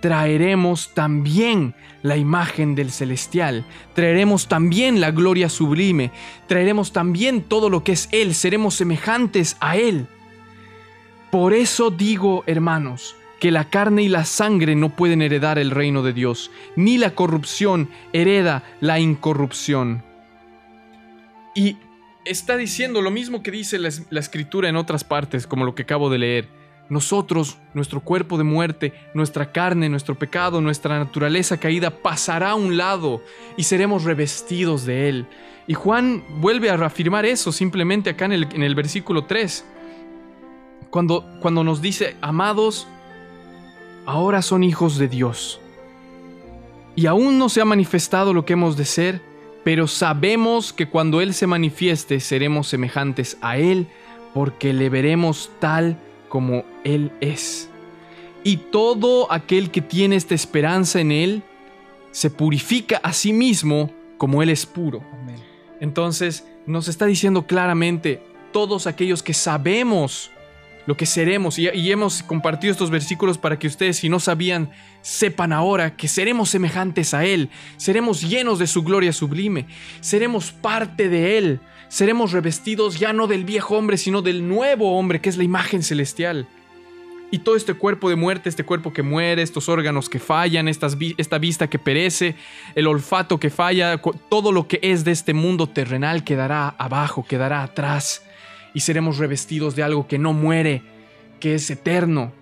[0.00, 6.12] traeremos también la imagen del celestial, traeremos también la gloria sublime,
[6.46, 10.06] traeremos también todo lo que es Él, seremos semejantes a Él.
[11.30, 16.02] Por eso digo, hermanos, que la carne y la sangre no pueden heredar el reino
[16.02, 20.02] de Dios, ni la corrupción hereda la incorrupción.
[21.54, 21.76] Y
[22.24, 26.10] está diciendo lo mismo que dice la, escritura en otras partes, como lo que acabo
[26.10, 26.65] de leer.
[26.88, 32.76] Nosotros, nuestro cuerpo de muerte, nuestra carne, nuestro pecado, nuestra naturaleza caída pasará a un
[32.76, 33.22] lado
[33.56, 35.26] y seremos revestidos de él.
[35.66, 39.64] Y Juan vuelve a reafirmar eso simplemente acá en el, en el versículo 3,
[40.90, 42.86] cuando, cuando nos dice, amados,
[44.04, 45.60] ahora son hijos de Dios.
[46.94, 49.20] Y aún no se ha manifestado lo que hemos de ser,
[49.64, 53.88] pero sabemos que cuando Él se manifieste seremos semejantes a Él,
[54.32, 57.68] porque le veremos tal como Él es.
[58.44, 61.42] Y todo aquel que tiene esta esperanza en Él,
[62.12, 65.02] se purifica a sí mismo como Él es puro.
[65.12, 65.36] Amén.
[65.80, 70.30] Entonces nos está diciendo claramente, todos aquellos que sabemos
[70.86, 74.70] lo que seremos, y, y, hemos compartido estos versículos para que ustedes, si no sabían,
[75.02, 79.66] sepan ahora que seremos semejantes a Él, seremos llenos de su gloria sublime,
[80.00, 85.20] seremos parte de Él, seremos revestidos ya no del viejo hombre, sino del nuevo hombre,
[85.20, 86.46] que es la imagen celestial.
[87.30, 91.38] Y todo este cuerpo de muerte, este cuerpo que muere, estos órganos que fallan, esta
[91.38, 92.36] vista que perece,
[92.76, 97.64] el olfato que falla, todo lo que es de este mundo terrenal quedará abajo, quedará
[97.64, 98.22] atrás
[98.74, 100.82] y seremos revestidos de algo que no muere,
[101.40, 102.32] que es eterno.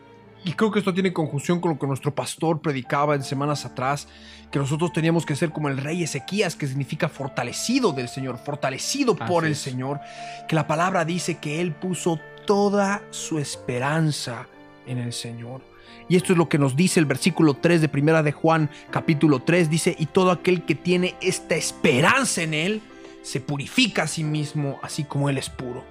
[0.44, 4.08] Y creo que esto tiene conjunción con lo que nuestro pastor predicaba en semanas atrás,
[4.54, 9.16] que nosotros teníamos que ser como el rey Ezequías, que significa fortalecido del Señor, fortalecido
[9.18, 9.58] Así por el es.
[9.58, 9.98] Señor,
[10.46, 14.46] que la palabra dice que él puso toda su esperanza
[14.86, 15.62] en el Señor.
[16.08, 19.42] Y esto es lo que nos dice el versículo 3 de Primera de Juan, capítulo
[19.42, 22.82] 3, dice, y todo aquel que tiene esta esperanza en él,
[23.22, 25.82] se purifica a sí mismo, así como él es puro.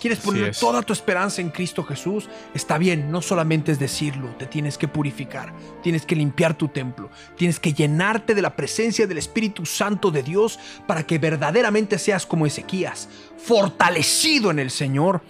[0.00, 2.28] ¿Quieres poner toda tu esperanza en Cristo Jesús?
[2.54, 7.10] Está bien, no solamente es decirlo, te tienes que purificar, tienes que limpiar tu templo,
[7.36, 12.26] tienes que llenarte de la presencia del Espíritu Santo de Dios para que verdaderamente seas
[12.26, 13.08] como Ezequías,
[13.38, 15.20] fortalecido en el Señor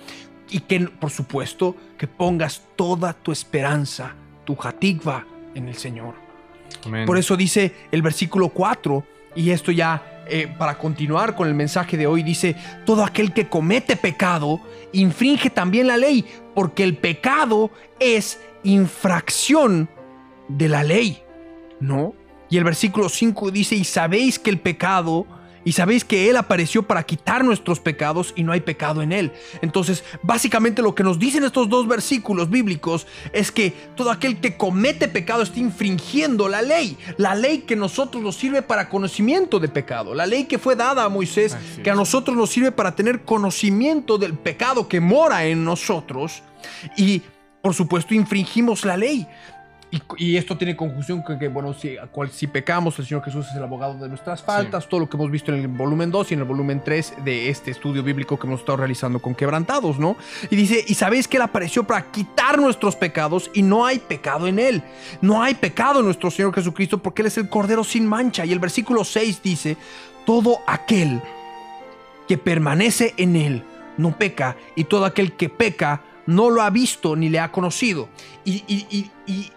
[0.50, 6.14] y que, por supuesto, que pongas toda tu esperanza, tu jatigva en el Señor.
[6.84, 7.06] Amén.
[7.06, 9.04] Por eso dice el versículo 4,
[9.34, 13.48] y esto ya eh, para continuar con el mensaje de hoy, dice, todo aquel que
[13.48, 14.60] comete pecado
[14.92, 19.88] infringe también la ley, porque el pecado es infracción
[20.48, 21.22] de la ley,
[21.80, 22.14] ¿no?
[22.50, 25.26] Y el versículo 5 dice, y sabéis que el pecado,
[25.64, 29.32] y sabéis que Él apareció para quitar nuestros pecados y no hay pecado en Él.
[29.62, 34.56] Entonces, básicamente lo que nos dicen estos dos versículos bíblicos es que todo aquel que
[34.56, 36.96] comete pecado está infringiendo la ley.
[37.16, 40.14] La ley que a nosotros nos sirve para conocimiento de pecado.
[40.14, 44.18] La ley que fue dada a Moisés, que a nosotros nos sirve para tener conocimiento
[44.18, 46.42] del pecado que mora en nosotros.
[46.96, 47.22] Y
[47.60, 49.26] por supuesto, infringimos la ley.
[49.90, 53.46] Y, y esto tiene conjunción con que, bueno, si, cual- si pecamos, el Señor Jesús
[53.48, 56.30] es el abogado de nuestras faltas, todo lo que hemos visto en el volumen 2
[56.30, 59.98] y en el volumen 3 de este estudio bíblico que hemos estado realizando con quebrantados,
[59.98, 60.16] ¿no?
[60.50, 64.46] Y dice, y sabéis que Él apareció para quitar nuestros pecados y no hay pecado
[64.46, 64.82] en Él.
[65.22, 68.44] No hay pecado en nuestro Señor Jesucristo porque Él es el Cordero sin mancha.
[68.44, 69.78] Y el versículo 6 dice,
[70.26, 71.22] todo aquel
[72.28, 73.62] que permanece en Él
[73.96, 78.10] no peca y todo aquel que peca no lo ha visto ni le ha conocido.
[78.44, 79.10] Y,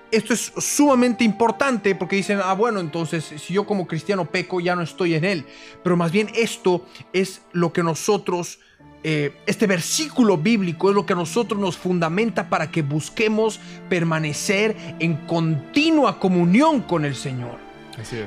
[0.09, 4.75] esto es sumamente importante porque dicen, ah, bueno, entonces si yo como cristiano peco ya
[4.75, 5.45] no estoy en Él.
[5.83, 8.59] Pero más bien esto es lo que nosotros,
[9.03, 14.75] eh, este versículo bíblico es lo que a nosotros nos fundamenta para que busquemos permanecer
[14.99, 17.70] en continua comunión con el Señor.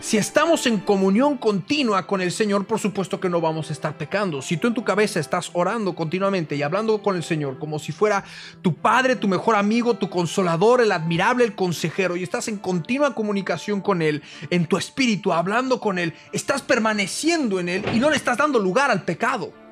[0.01, 3.97] Si estamos en comunión continua con el Señor, por supuesto que no vamos a estar
[3.97, 4.43] pecando.
[4.43, 7.93] Si tú en tu cabeza estás orando continuamente y hablando con el Señor como si
[7.93, 8.25] fuera
[8.63, 13.15] tu padre, tu mejor amigo, tu consolador, el admirable, el consejero, y estás en continua
[13.15, 18.11] comunicación con Él, en tu espíritu, hablando con Él, estás permaneciendo en Él y no
[18.11, 19.64] le estás dando lugar al pecado.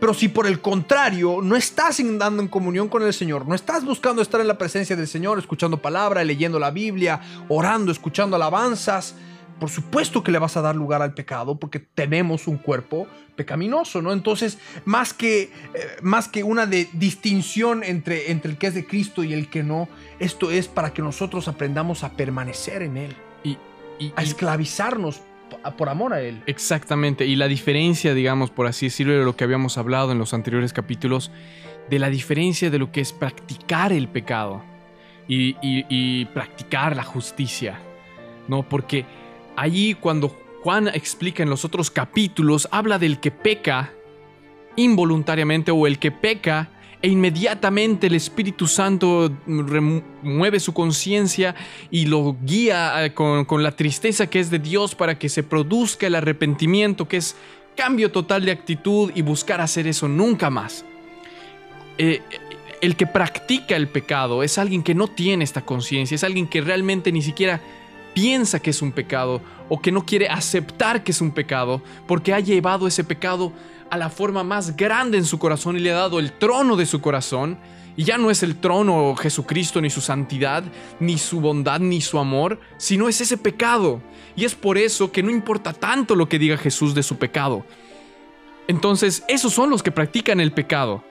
[0.00, 3.84] Pero si por el contrario no estás andando en comunión con el Señor, no estás
[3.84, 9.16] buscando estar en la presencia del Señor, escuchando palabra, leyendo la Biblia, orando, escuchando alabanzas,
[9.58, 14.00] por supuesto que le vas a dar lugar al pecado porque tenemos un cuerpo pecaminoso,
[14.00, 14.12] ¿no?
[14.12, 15.50] Entonces, más que, eh,
[16.00, 19.64] más que una de distinción entre, entre el que es de Cristo y el que
[19.64, 19.88] no,
[20.20, 23.56] esto es para que nosotros aprendamos a permanecer en Él, Y,
[23.98, 25.20] y- a esclavizarnos
[25.76, 26.42] por amor a Él.
[26.46, 30.34] Exactamente, y la diferencia, digamos, por así decirlo, de lo que habíamos hablado en los
[30.34, 31.30] anteriores capítulos,
[31.90, 34.62] de la diferencia de lo que es practicar el pecado
[35.26, 37.78] y, y- practicar la justicia,
[38.46, 38.62] ¿no?
[38.62, 39.04] Porque
[39.56, 40.28] allí cuando
[40.62, 43.92] Juan explica en los otros capítulos, habla del que peca
[44.76, 46.68] involuntariamente o el que peca
[47.00, 51.54] e inmediatamente el Espíritu Santo remueve su conciencia
[51.90, 55.42] y lo guía eh, con, con la tristeza que es de Dios para que se
[55.42, 57.36] produzca el arrepentimiento, que es
[57.76, 60.84] cambio total de actitud y buscar hacer eso nunca más.
[61.96, 62.20] Eh,
[62.80, 66.60] el que practica el pecado es alguien que no tiene esta conciencia, es alguien que
[66.60, 67.60] realmente ni siquiera
[68.14, 72.34] piensa que es un pecado o que no quiere aceptar que es un pecado porque
[72.34, 73.52] ha llevado ese pecado
[73.90, 76.86] a la forma más grande en su corazón y le ha dado el trono de
[76.86, 77.58] su corazón.
[77.96, 80.62] Y ya no es el trono Jesucristo, ni su santidad,
[81.00, 84.00] ni su bondad, ni su amor, sino es ese pecado.
[84.36, 87.64] Y es por eso que no importa tanto lo que diga Jesús de su pecado.
[88.68, 91.02] Entonces, esos son los que practican el pecado.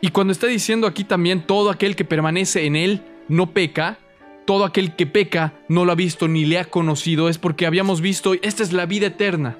[0.00, 3.98] Y cuando está diciendo aquí también todo aquel que permanece en él no peca,
[4.46, 8.00] todo aquel que peca no lo ha visto ni le ha conocido, es porque habíamos
[8.00, 9.56] visto, esta es la vida eterna.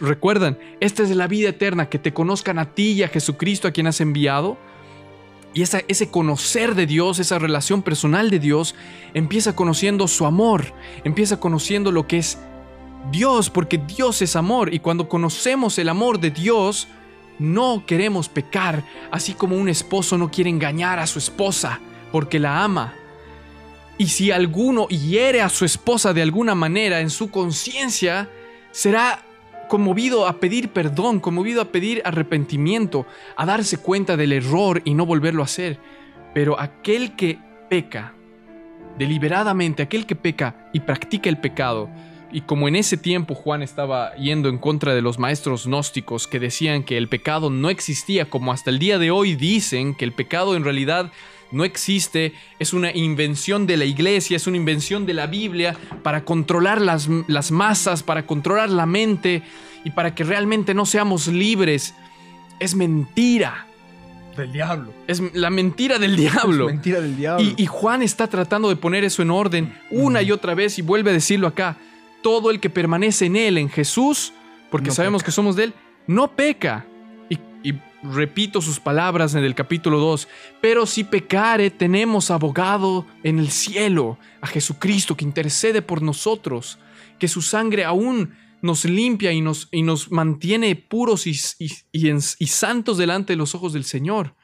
[0.00, 3.72] Recuerdan, esta es la vida eterna, que te conozcan a ti y a Jesucristo a
[3.72, 4.56] quien has enviado.
[5.54, 8.74] Y esa- ese conocer de Dios, esa relación personal de Dios,
[9.12, 10.72] empieza conociendo su amor,
[11.04, 12.38] empieza conociendo lo que es
[13.10, 14.72] Dios, porque Dios es amor.
[14.72, 16.88] Y cuando conocemos el amor de Dios,
[17.38, 21.80] no queremos pecar, así como un esposo no quiere engañar a su esposa
[22.12, 22.94] porque la ama.
[23.98, 28.28] Y si alguno hiere a su esposa de alguna manera en su conciencia,
[28.70, 29.24] será
[29.72, 33.06] conmovido a pedir perdón, conmovido a pedir arrepentimiento,
[33.38, 35.78] a darse cuenta del error y no volverlo a hacer.
[36.34, 37.38] Pero aquel que
[37.70, 38.12] peca,
[38.98, 41.88] deliberadamente, aquel que peca y practica el pecado,
[42.30, 46.38] y como en ese tiempo Juan estaba yendo en contra de los maestros gnósticos que
[46.38, 50.12] decían que el pecado no existía, como hasta el día de hoy dicen que el
[50.12, 51.10] pecado en realidad
[51.52, 56.24] no existe, es una invención de la iglesia, es una invención de la Biblia para
[56.24, 59.42] controlar las, las masas, para controlar la mente
[59.84, 61.94] y para que realmente no seamos libres.
[62.58, 63.66] Es mentira,
[64.36, 64.92] Del diablo.
[65.06, 66.68] es la mentira del diablo.
[66.68, 67.44] Es mentira del diablo.
[67.44, 70.82] Y, y Juan está tratando de poner eso en orden una y otra vez y
[70.82, 71.76] vuelve a decirlo acá.
[72.22, 74.32] Todo el que permanece en él, en Jesús,
[74.70, 75.26] porque No sabemos peca.
[75.26, 75.74] que somos de él,
[76.06, 76.86] no peca.
[78.02, 80.28] Repito sus palabras en el capítulo 2.
[80.60, 86.78] Pero si pecare, tenemos abogado en el cielo, a Jesucristo que intercede por nosotros,
[87.18, 91.36] que su sangre aún nos limpia y nos, y nos mantiene puros y,
[91.92, 94.34] y- santos delante de los ojos del Señor.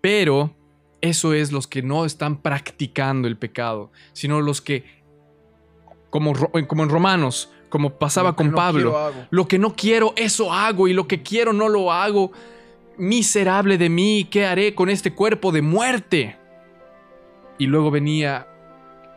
[0.00, 0.56] Pero
[1.00, 4.84] eso es los que no están practicando el pecado, sino los que,
[6.10, 6.32] como,
[6.66, 10.88] como en Romanos, como pasaba con no Pablo, quiero lo que no quiero, eso hago,
[10.88, 12.32] y lo que quiero no lo hago.
[12.96, 16.36] Miserable de mí, ¿qué haré con este cuerpo de muerte?
[17.58, 18.48] Y luego venía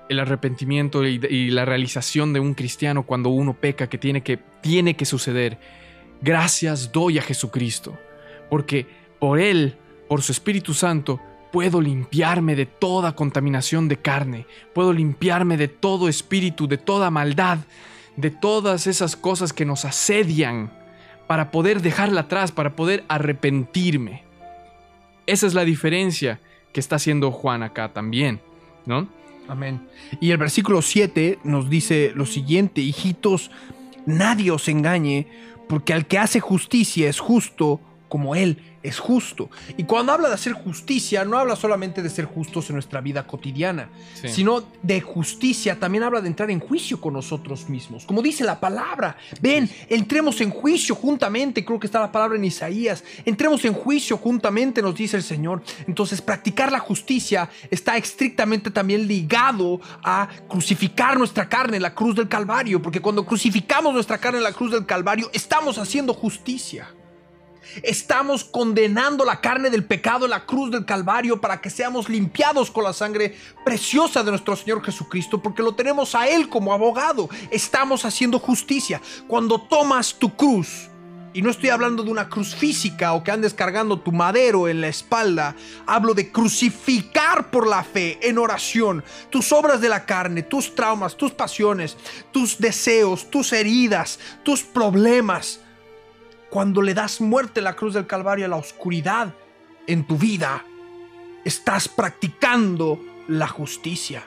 [0.09, 4.37] el arrepentimiento y, y la realización de un cristiano cuando uno peca, que tiene que,
[4.61, 5.57] tiene que suceder.
[6.21, 7.97] Gracias doy a Jesucristo,
[8.49, 8.85] porque
[9.19, 9.77] por Él,
[10.07, 11.19] por su Espíritu Santo,
[11.51, 17.59] puedo limpiarme de toda contaminación de carne, puedo limpiarme de todo espíritu, de toda maldad,
[18.21, 20.71] de todas esas cosas que nos asedian
[21.27, 24.23] para poder dejarla atrás, para poder arrepentirme.
[25.25, 26.39] Esa es la diferencia
[26.71, 28.39] que está haciendo Juan acá también,
[28.85, 29.07] ¿no?
[29.47, 29.87] Amén.
[30.19, 33.49] Y el versículo 7 nos dice lo siguiente, hijitos,
[34.05, 35.27] nadie os engañe,
[35.67, 39.49] porque al que hace justicia es justo como él es justo.
[39.77, 43.25] Y cuando habla de hacer justicia, no habla solamente de ser justos en nuestra vida
[43.25, 44.27] cotidiana, Sí.
[44.27, 48.05] sino de justicia, también habla de entrar en juicio con nosotros mismos.
[48.05, 52.43] Como dice la palabra, ven, entremos en juicio juntamente, creo que está la palabra en
[52.43, 55.63] Isaías, entremos en juicio juntamente, nos dice el Señor.
[55.87, 62.17] Entonces, practicar la justicia está estrictamente también ligado a crucificar nuestra carne en la cruz
[62.17, 66.89] del Calvario, porque cuando crucificamos nuestra carne en la cruz del Calvario, estamos haciendo justicia.
[67.83, 72.71] Estamos condenando la carne del pecado en la cruz del Calvario para que seamos limpiados
[72.71, 77.29] con la sangre preciosa de nuestro Señor Jesucristo, porque lo tenemos a Él como abogado.
[77.49, 79.01] Estamos haciendo justicia.
[79.27, 80.89] Cuando tomas tu cruz,
[81.33, 84.81] y no estoy hablando de una cruz física o que andes cargando tu madero en
[84.81, 85.55] la espalda,
[85.85, 91.15] hablo de crucificar por la fe en oración tus obras de la carne, tus traumas,
[91.15, 91.95] tus pasiones,
[92.31, 95.61] tus deseos, tus heridas, tus problemas
[96.51, 99.33] cuando le das muerte en la cruz del Calvario a la oscuridad
[99.87, 100.65] en tu vida,
[101.45, 102.99] estás practicando
[103.29, 104.21] la justicia.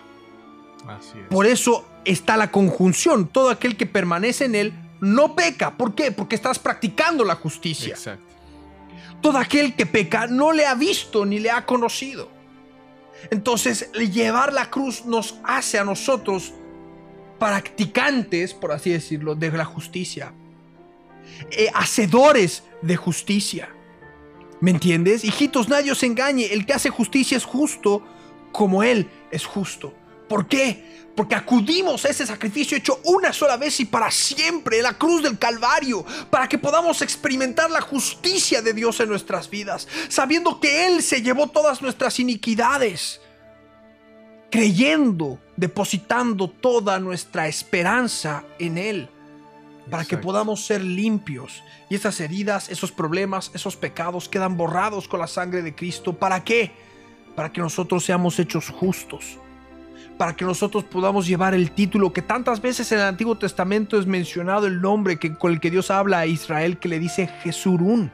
[0.88, 1.28] Así es.
[1.28, 3.28] Por eso está la conjunción.
[3.28, 5.76] Todo aquel que permanece en él no peca.
[5.76, 6.12] ¿Por qué?
[6.12, 7.90] Porque estás practicando la justicia.
[7.90, 8.24] Exacto.
[9.20, 12.30] Todo aquel que peca no le ha visto ni le ha conocido.
[13.30, 16.54] Entonces, llevar la cruz nos hace a nosotros
[17.38, 20.32] practicantes, por así decirlo, de la justicia.
[21.50, 23.68] Eh, hacedores de justicia.
[24.60, 25.24] ¿Me entiendes?
[25.24, 26.46] Hijitos, nadie os engañe.
[26.46, 28.02] El que hace justicia es justo
[28.52, 29.92] como Él es justo.
[30.28, 31.10] ¿Por qué?
[31.14, 35.38] Porque acudimos a ese sacrificio hecho una sola vez y para siempre, la cruz del
[35.38, 41.02] Calvario, para que podamos experimentar la justicia de Dios en nuestras vidas, sabiendo que Él
[41.02, 43.20] se llevó todas nuestras iniquidades,
[44.50, 49.08] creyendo, depositando toda nuestra esperanza en Él
[49.90, 51.62] para que podamos ser limpios.
[51.88, 56.12] Y esas heridas, esos problemas, esos pecados quedan borrados con la sangre de Cristo.
[56.12, 56.72] ¿Para qué?
[57.36, 59.38] Para que nosotros seamos hechos justos.
[60.16, 64.06] Para que nosotros podamos llevar el título que tantas veces en el Antiguo Testamento es
[64.06, 68.12] mencionado el nombre que, con el que Dios habla a Israel que le dice Jesurún.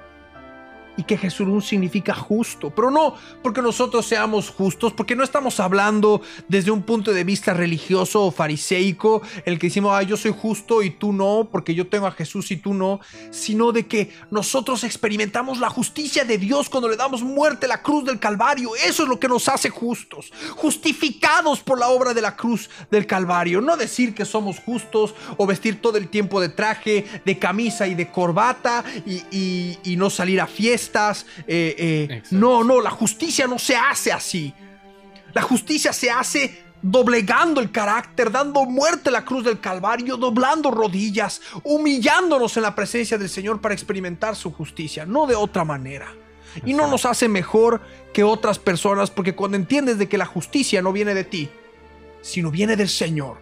[1.01, 2.69] Y que Jesurún significa justo.
[2.71, 7.55] Pero no porque nosotros seamos justos, porque no estamos hablando desde un punto de vista
[7.55, 11.87] religioso o fariseico, el que decimos, ah, yo soy justo y tú no, porque yo
[11.89, 16.69] tengo a Jesús y tú no, sino de que nosotros experimentamos la justicia de Dios
[16.69, 18.77] cuando le damos muerte a la cruz del Calvario.
[18.77, 23.07] Eso es lo que nos hace justos, justificados por la obra de la cruz del
[23.07, 23.61] Calvario.
[23.61, 27.95] No decir que somos justos o vestir todo el tiempo de traje, de camisa y
[27.95, 29.23] de corbata y,
[29.85, 30.47] y- no salir a
[31.47, 34.53] eh, eh, no, no, la justicia no se hace así.
[35.33, 40.71] La justicia se hace doblegando el carácter, dando muerte a la cruz del Calvario, doblando
[40.71, 46.09] rodillas, humillándonos en la presencia del Señor para experimentar su justicia, no de otra manera.
[46.65, 47.81] Y no nos hace mejor
[48.13, 51.49] que otras personas porque cuando entiendes de que la justicia no viene de ti,
[52.23, 53.39] sino viene del Señor,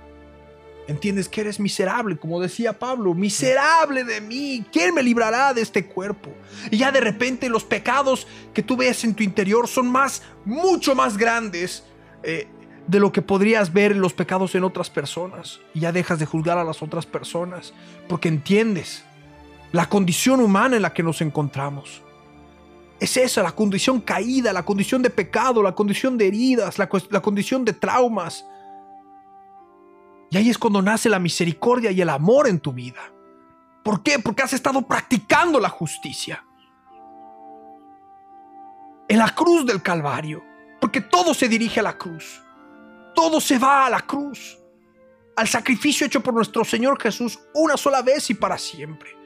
[0.88, 5.86] entiendes que eres miserable, como decía Pablo, miserable de mí, ¿quién me librará de este
[5.86, 6.30] cuerpo?
[6.70, 10.94] Y ya de repente los pecados que tú ves en tu interior son más, mucho
[10.94, 11.84] más grandes
[12.22, 12.48] eh,
[12.86, 15.60] de lo que podrías ver los pecados en otras personas.
[15.74, 17.74] Y ya dejas de juzgar a las otras personas,
[18.08, 19.04] porque entiendes
[19.72, 22.02] la condición humana en la que nos encontramos.
[22.98, 27.64] Es esa, la condición caída, la condición de pecado, la condición de heridas, la condición
[27.66, 28.46] de traumas.
[30.30, 33.00] Y ahí es cuando nace la misericordia y el amor en tu vida.
[33.82, 34.18] ¿Por qué?
[34.18, 36.44] Porque has estado practicando la justicia.
[39.08, 40.44] En la cruz del Calvario.
[40.80, 42.42] Porque todo se dirige a la cruz.
[43.14, 44.58] Todo se va a la cruz.
[45.36, 49.16] Al sacrificio hecho por nuestro Señor Jesús una sola vez y para siempre.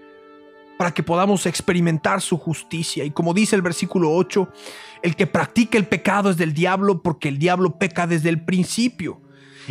[0.78, 3.04] Para que podamos experimentar su justicia.
[3.04, 4.48] Y como dice el versículo 8,
[5.02, 9.20] el que practica el pecado es del diablo porque el diablo peca desde el principio.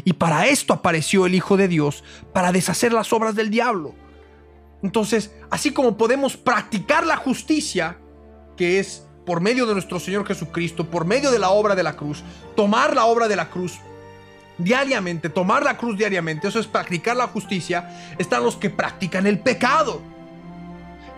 [0.04, 3.96] Y para esto apareció el Hijo de Dios, para deshacer las obras del diablo.
[4.84, 7.98] Entonces, así como podemos practicar la justicia,
[8.58, 11.96] que es por medio de nuestro Señor Jesucristo, por medio de la obra de la
[11.96, 12.24] cruz,
[12.56, 13.80] tomar la obra de la cruz
[14.58, 19.40] diariamente, tomar la cruz diariamente, eso es practicar la justicia, están los que practican el
[19.40, 20.02] pecado.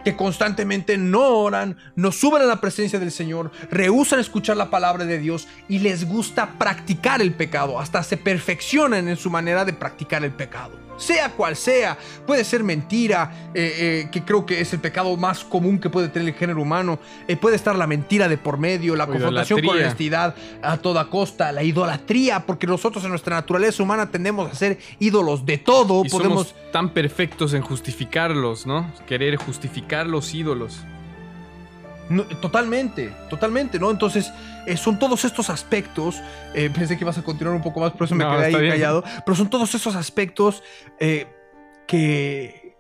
[0.04, 5.06] Que constantemente no oran, no suben a la presencia del Señor, rehusan escuchar la palabra
[5.06, 9.74] de Dios y les gusta practicar el pecado, hasta se perfeccionan en su manera de
[9.74, 11.98] practicar el pecado sea cual sea.
[12.26, 16.10] Puede ser mentira, eh, eh, que creo que es el pecado más común que puede
[16.10, 17.00] tener el género humano.
[17.28, 21.10] Eh, puede estar la mentira de por medio, la confrontación con la honestidad a toda
[21.10, 26.04] costa, la idolatría, porque nosotros en nuestra naturaleza humana tendemos a ser ídolos de todo.
[26.06, 26.48] Y Podemos...
[26.48, 28.92] somos tan perfectos en justificarlos, ¿no?
[29.08, 30.80] Querer justificar los ídolos
[32.42, 33.90] totalmente, totalmente, ¿no?
[33.90, 34.32] Entonces,
[34.66, 36.22] eh, son todos estos aspectos.
[36.54, 39.04] Eh, pensé que ibas a continuar un poco más, por eso me quedé ahí callado.
[39.26, 40.64] Pero son todos estos aspectos
[41.00, 41.28] eh,
[41.88, 42.76] que,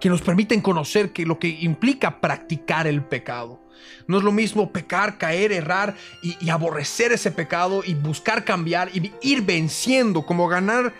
[0.00, 3.60] que nos permiten conocer que lo que implica practicar el pecado.
[4.06, 8.88] No es lo mismo pecar, caer, errar y, y aborrecer ese pecado y buscar cambiar
[8.94, 10.94] y ir venciendo, como ganar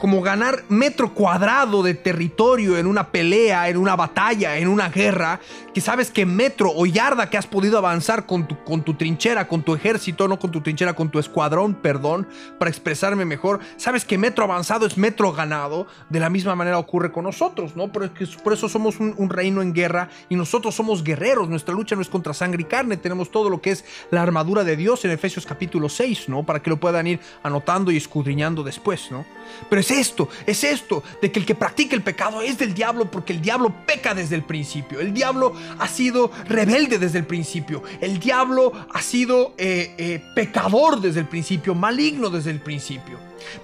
[0.00, 5.40] como ganar metro cuadrado de territorio en una pelea, en una batalla, en una guerra,
[5.74, 9.48] que sabes que metro o yarda que has podido avanzar con tu, con tu trinchera,
[9.48, 12.26] con tu ejército, no con tu trinchera, con tu escuadrón, perdón,
[12.58, 17.12] para expresarme mejor, sabes que metro avanzado es metro ganado, de la misma manera ocurre
[17.12, 17.92] con nosotros, ¿no?
[17.92, 18.10] Por,
[18.42, 22.02] por eso somos un, un reino en guerra y nosotros somos guerreros, nuestra lucha no
[22.02, 25.12] es contra sangre y carne, tenemos todo lo que es la armadura de Dios en
[25.12, 26.44] Efesios capítulo 6, ¿no?
[26.44, 29.24] Para que lo puedan ir anotando y escudriñando después, ¿no?
[29.68, 33.10] Pero es esto, es esto, de que el que practica el pecado es del diablo
[33.10, 35.00] porque el diablo peca desde el principio.
[35.00, 37.82] El diablo ha sido rebelde desde el principio.
[38.00, 43.18] El diablo ha sido eh, eh, pecador desde el principio, maligno desde el principio.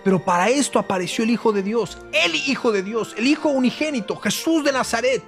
[0.05, 4.17] Pero para esto apareció el Hijo de Dios, el Hijo de Dios, el Hijo unigénito,
[4.17, 5.23] Jesús de Nazaret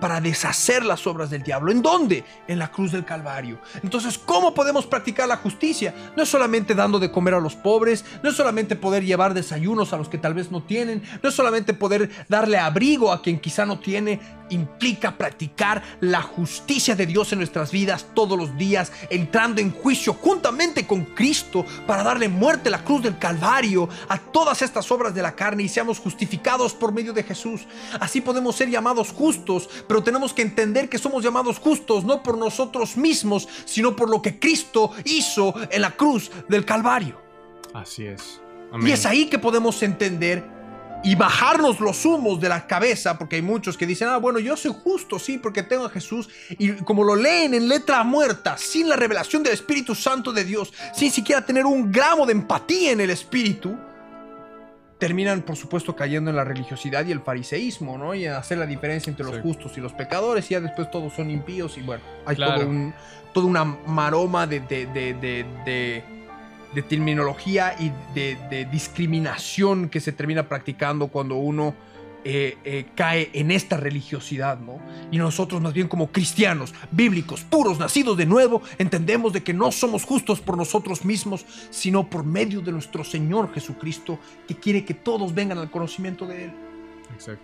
[0.00, 1.72] para deshacer las obras del diablo.
[1.72, 2.24] ¿En dónde?
[2.46, 3.58] En la cruz del Calvario.
[3.82, 5.94] Entonces, ¿cómo podemos practicar la justicia?
[6.16, 9.92] No es solamente dando de comer a los pobres, no es solamente poder llevar desayunos
[9.92, 13.38] a los que tal vez no tienen, no es solamente poder darle abrigo a quien
[13.40, 14.20] quizá no tiene,
[14.50, 20.14] implica practicar la justicia de Dios en nuestras vidas todos los días, entrando en juicio
[20.14, 25.14] juntamente con Cristo para darle muerte a la cruz del Calvario a todas estas obras
[25.14, 27.66] de la carne y seamos justificados por medio de Jesús.
[28.00, 32.38] Así podemos ser llamados justos, pero tenemos que entender que somos llamados justos no por
[32.38, 37.20] nosotros mismos, sino por lo que Cristo hizo en la cruz del Calvario.
[37.74, 38.40] Así es.
[38.80, 40.55] Y es ahí que podemos entender
[41.06, 44.56] y bajarnos los humos de la cabeza, porque hay muchos que dicen, ah, bueno, yo
[44.56, 46.28] soy justo, sí, porque tengo a Jesús,
[46.58, 50.72] y como lo leen en letra muerta, sin la revelación del Espíritu Santo de Dios,
[50.92, 53.78] sin siquiera tener un gramo de empatía en el Espíritu,
[54.98, 58.12] terminan, por supuesto, cayendo en la religiosidad y el fariseísmo, ¿no?
[58.12, 61.30] Y hacer la diferencia entre los justos y los pecadores, y ya después todos son
[61.30, 62.92] impíos, y bueno, hay todo un,
[63.32, 65.14] toda una maroma de, de, de
[65.64, 66.15] de
[66.82, 71.74] terminología y de, discriminación que se termina practicando cuando uno
[72.24, 74.80] eh, eh, cae en esta religiosidad, ¿no?
[75.12, 79.70] Y nosotros más bien como cristianos, bíblicos, puros, nacidos de nuevo, entendemos de que no
[79.70, 84.18] somos justos por nosotros mismos, sino por medio de nuestro Señor Jesucristo,
[84.48, 86.65] que quiere que todos vengan al conocimiento de Él.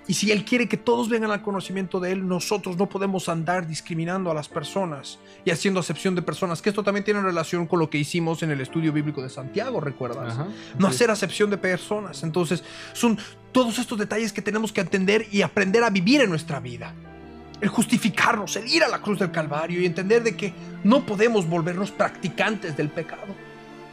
[0.06, 3.66] Y si Él quiere que todos vengan al conocimiento de Él, nosotros no podemos andar
[3.66, 7.78] discriminando a las personas y haciendo acepción de personas, que esto también tiene relación con
[7.78, 10.38] lo que hicimos en el estudio bíblico de Santiago, ¿recuerdas?
[10.78, 12.22] No hacer acepción de personas.
[12.22, 13.18] Entonces, son
[13.52, 16.94] todos estos detalles que tenemos que entender y aprender a vivir en nuestra vida.
[17.60, 20.52] El justificarnos, el ir a la cruz del Calvario y entender de que
[20.82, 23.34] no podemos volvernos practicantes del pecado.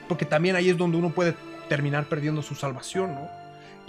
[0.07, 1.35] Porque también ahí es donde uno puede
[1.67, 3.38] terminar perdiendo su salvación, ¿no?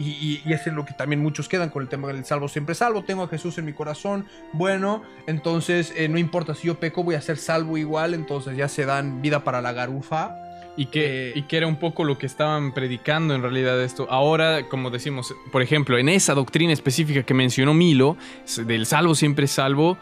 [0.01, 3.05] Y, y, es lo que también muchos quedan con el tema del salvo siempre salvo.
[3.05, 4.25] Tengo a Jesús en mi corazón.
[4.55, 8.15] Bueno, entonces eh, no importa si yo peco, voy a ser salvo igual.
[8.15, 10.37] Entonces ya se dan vida para la garufa.
[10.77, 14.07] Y que, eh, y que era un poco lo que estaban predicando en realidad esto.
[14.09, 18.17] Ahora, como decimos, por ejemplo, en esa doctrina específica que mencionó Milo,
[18.65, 19.99] del salvo siempre salvo,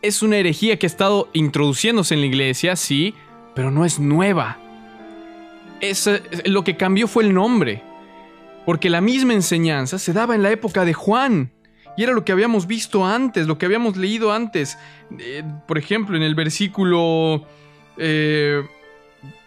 [0.00, 3.14] es una herejía que ha estado introduciéndose en la iglesia, sí,
[3.54, 4.58] pero no es nueva.
[5.82, 6.08] Es,
[6.46, 7.82] lo que cambió fue el nombre
[8.64, 11.52] porque la misma enseñanza se daba en la época de Juan.
[11.96, 14.78] Y era lo que habíamos visto antes, lo que habíamos leído antes.
[15.18, 17.46] Eh, por ejemplo, en el versículo.
[17.96, 18.62] Eh,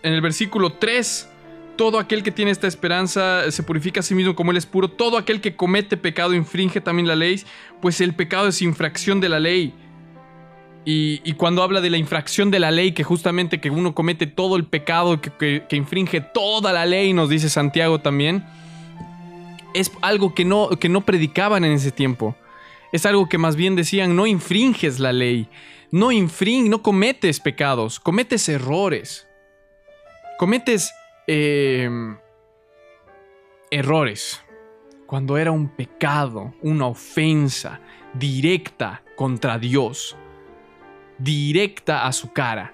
[0.03, 1.29] en el versículo 3.
[1.75, 4.87] Todo aquel que tiene esta esperanza se purifica a sí mismo como él es puro.
[4.87, 7.43] Todo aquel que comete pecado infringe también la ley,
[7.81, 9.75] pues el pecado es infracción de la ley.
[10.89, 14.55] Y, cuando habla de la infracción de la ley, que justamente que uno comete todo
[14.55, 18.45] el pecado, que infringe toda la ley, nos dice Santiago también,
[19.73, 22.35] es algo que no, que no predicaban en ese tiempo.
[22.91, 25.49] Es algo que más bien decían, no infringes la ley,
[25.91, 29.27] no no cometes pecados, cometes errores.
[30.37, 30.93] Cometes
[31.27, 32.17] em,
[33.71, 34.43] errores.
[35.05, 37.79] Cuando era un pecado, una ofensa
[38.13, 40.15] directa, contra Dios,
[41.17, 42.73] directa a su cara.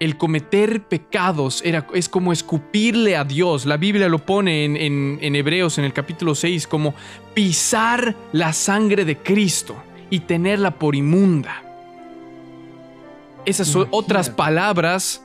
[0.00, 3.66] El cometer pecados era, es como escupirle a Dios.
[3.66, 6.94] La Biblia lo pone en, en- en Hebreos en el capítulo 6 como
[7.34, 9.76] pisar la sangre de Cristo
[10.08, 11.62] y tenerla por inmunda.
[13.44, 14.04] Esas son Imagínate.
[14.04, 15.22] otras palabras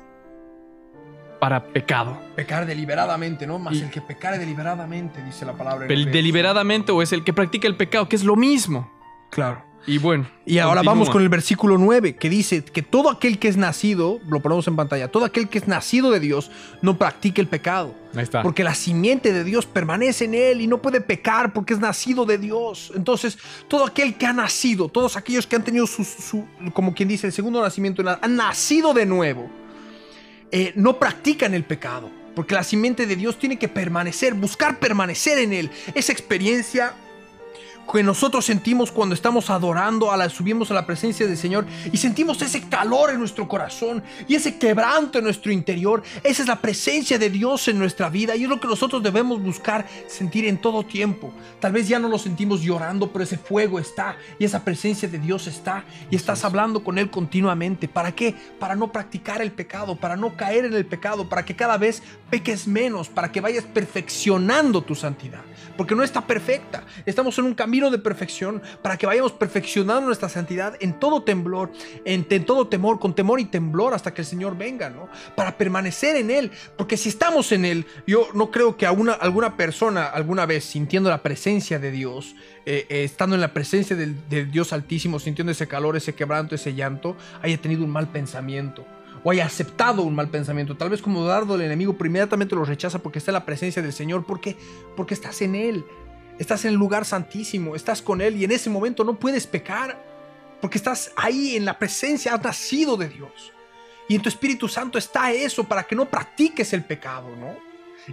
[1.40, 2.18] para pecado.
[2.36, 3.60] Pecar deliberadamente, ¿no?
[3.60, 5.86] Más Y- el que pecare deliberadamente, dice la palabra.
[5.88, 8.92] El deliberadamente o es el que practica el pecado, que es lo mismo.
[9.32, 9.64] Claro.
[9.88, 10.28] Y bueno.
[10.48, 10.94] Y ahora continúa.
[10.94, 14.68] vamos con el versículo 9, que dice que todo aquel que es nacido, lo ponemos
[14.68, 16.50] en pantalla, todo aquel que es nacido de Dios
[16.82, 17.94] no practique el pecado.
[18.16, 18.42] Ahí está.
[18.42, 22.26] Porque la simiente de Dios permanece en él y no puede pecar porque es nacido
[22.26, 22.92] de Dios.
[22.96, 27.08] Entonces, todo aquel que ha nacido, todos aquellos que han tenido su, su- como quien
[27.10, 29.50] dice, el segundo nacimiento, na- han nacido de nuevo,
[30.52, 32.10] eh, no practican el pecado.
[32.36, 35.70] Porque la simiente de Dios tiene que permanecer, buscar permanecer en él.
[35.94, 36.94] Esa experiencia
[37.92, 41.98] que nosotros sentimos cuando estamos adorando, a la, subimos a la presencia del Señor y
[41.98, 46.04] sentimos ese calor en nuestro corazón y ese quebranto en nuestro interior.
[46.24, 49.42] Esa es la presencia de Dios en nuestra vida y es lo que nosotros debemos
[49.42, 51.32] buscar sentir en todo tiempo.
[51.60, 55.20] Tal vez ya no lo sentimos llorando, pero ese fuego está y esa presencia de
[55.20, 57.88] Dios está y estás hablando con Él continuamente.
[57.88, 58.36] ¿Para qué?
[58.60, 62.02] Para no practicar el pecado, para no caer en el pecado, para que cada vez
[62.30, 65.42] peques menos, para que vayas perfeccionando tu santidad.
[65.78, 66.84] Porque no está perfecta.
[67.06, 71.72] Estamos en un camino de perfección para que vayamos perfeccionando nuestra santidad en todo temblor,
[72.06, 75.10] en, todo temor, con temor y temblor hasta que el Señor venga, ¿no?
[75.36, 76.52] Para permanecer en Él.
[76.78, 79.18] Porque si estamos en Él, yo no creo que alguna,
[79.58, 84.16] persona alguna vez sintiendo la presencia de Dios, eh, eh, estando en la presencia del,
[84.52, 88.86] Dios Altísimo, sintiendo ese calor, ese quebranto, ese llanto, haya tenido un mal pensamiento
[89.24, 90.78] o haya aceptado un mal pensamiento.
[90.78, 93.92] Tal vez como dardo el enemigo, inmediatamente lo rechaza porque está en la presencia del
[93.92, 94.24] Señor.
[94.24, 94.56] ¿Por qué?
[94.96, 95.84] Porque estás en Él.
[96.40, 97.76] Estás en el lugar santísimo.
[97.76, 100.04] Estás con Él y en ese momento no puedes pecar.
[100.62, 103.52] Porque estás ahí en la presencia, has nacido de Dios.
[104.08, 107.56] Y en tu Espíritu Santo está eso para que no practiques el pecado, ¿no?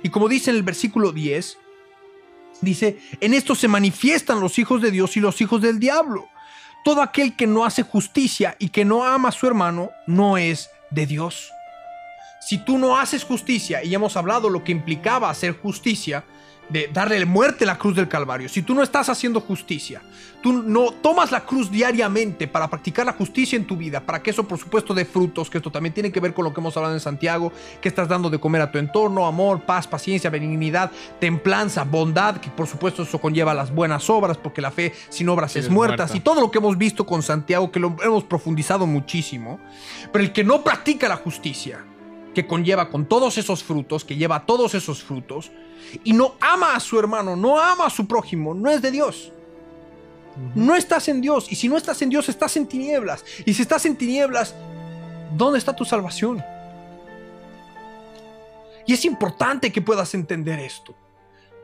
[0.03, 1.59] Y como dice en el versículo 10,
[2.61, 6.29] dice, en esto se manifiestan los hijos de Dios y los hijos del diablo.
[6.85, 10.70] Todo aquel que no hace justicia y que no ama a su hermano no es
[10.91, 11.53] de Dios.
[12.41, 16.25] Si tú no haces justicia, y hemos hablado lo que implicaba hacer justicia,
[16.68, 20.00] de darle muerte a la cruz del Calvario, si tú no estás haciendo justicia,
[20.42, 24.30] tú no tomas la cruz diariamente para practicar la justicia en tu vida, para que
[24.30, 26.76] eso por supuesto dé frutos, que esto también tiene que ver con lo que hemos
[26.76, 30.90] hablado en Santiago, que estás dando de comer a tu entorno, amor, paz, paciencia, benignidad,
[31.20, 35.52] templanza, bondad, que por supuesto eso conlleva las buenas obras, porque la fe sin obras
[35.52, 36.06] Sí, es muerta.
[36.14, 39.60] y todo lo que hemos visto con Santiago, que lo hemos profundizado muchísimo,
[40.12, 41.84] pero el que no practica la justicia,
[42.35, 45.51] que conlleva con todos esos frutos, que lleva todos esos frutos,
[46.05, 49.33] y no ama a su hermano, no ama a su prójimo, no es de Dios.
[50.55, 53.24] No estás en Dios, y si no estás en Dios, estás en tinieblas.
[53.45, 54.55] Y si estás en tinieblas,
[55.37, 56.43] ¿dónde está tu salvación?
[58.87, 60.95] Y es importante que puedas entender esto.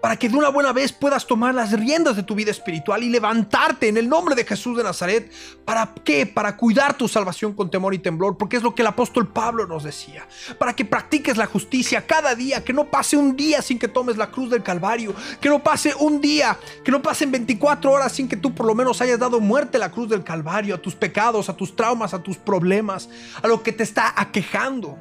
[0.00, 3.08] Para que de una buena vez puedas tomar las riendas de tu vida espiritual y
[3.08, 5.32] levantarte en el nombre de Jesús de Nazaret.
[5.64, 6.24] ¿Para qué?
[6.24, 9.66] Para cuidar tu salvación con temor y temblor, porque es lo que el apóstol Pablo
[9.66, 10.28] nos decía.
[10.56, 14.16] Para que practiques la justicia cada día, que no pase un día sin que tomes
[14.16, 18.28] la cruz del Calvario, que no pase un día, que no pasen 24 horas sin
[18.28, 20.94] que tú por lo menos hayas dado muerte a la cruz del Calvario, a tus
[20.94, 23.08] pecados, a tus traumas, a tus problemas,
[23.42, 24.96] a lo que te está aquejando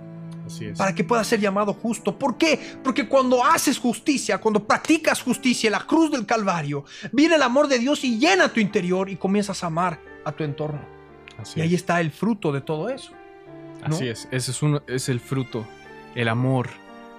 [0.47, 0.77] Así es.
[0.77, 2.17] para que pueda ser llamado justo.
[2.17, 2.59] ¿Por qué?
[2.83, 7.67] Porque cuando haces justicia, cuando practicas justicia en la cruz del Calvario, viene el amor
[7.67, 10.81] de Dios y llena tu interior y comienzas a amar a tu entorno.
[11.37, 11.81] Así Y ahí es.
[11.81, 13.11] está el fruto de todo eso.
[13.87, 13.95] ¿no?
[13.95, 14.51] Así es, ese
[14.87, 15.65] es, el fruto,
[16.15, 16.69] el amor.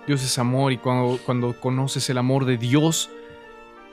[0.08, 3.10] Dios es amor y cuando, cuando conoces el amor de Dios,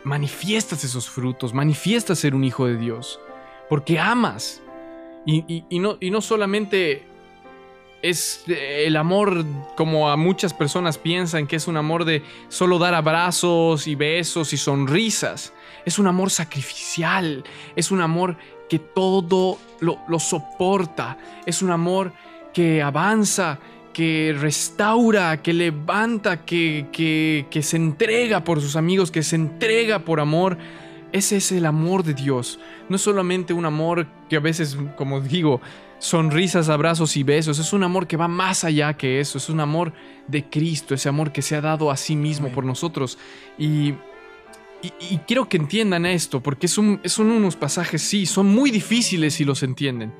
[0.03, 3.19] manifiestas esos frutos, manifiestas ser un hijo de Dios,
[3.69, 4.61] porque amas.
[5.25, 7.03] Y, y- y no, y no solamente
[8.01, 12.77] es eh, el amor como a muchas personas piensan que es un amor de solo
[12.79, 15.53] dar abrazos y besos y sonrisas.
[15.85, 17.43] Es un amor sacrificial,
[17.75, 18.37] es un amor
[18.69, 22.11] que todo lo, soporta, es un amor
[22.53, 23.59] que avanza,
[23.93, 29.99] que restaura, que levanta, que, que, que se entrega por sus amigos, que se entrega
[29.99, 30.57] por amor.
[31.11, 32.59] Ese es el amor de Dios.
[32.89, 35.61] No solamente un amor que a veces, como digo,
[35.99, 37.59] sonrisas, abrazos y besos.
[37.59, 39.37] Es un amor que va más allá que eso.
[39.37, 39.93] Es un amor
[40.27, 43.17] de Cristo, ese amor que se ha dado a sí mismo por nosotros.
[43.57, 43.89] Y,
[44.81, 49.35] y- y quiero que entiendan esto, porque son, son unos pasajes, sí, son muy difíciles
[49.35, 50.13] si los entienden.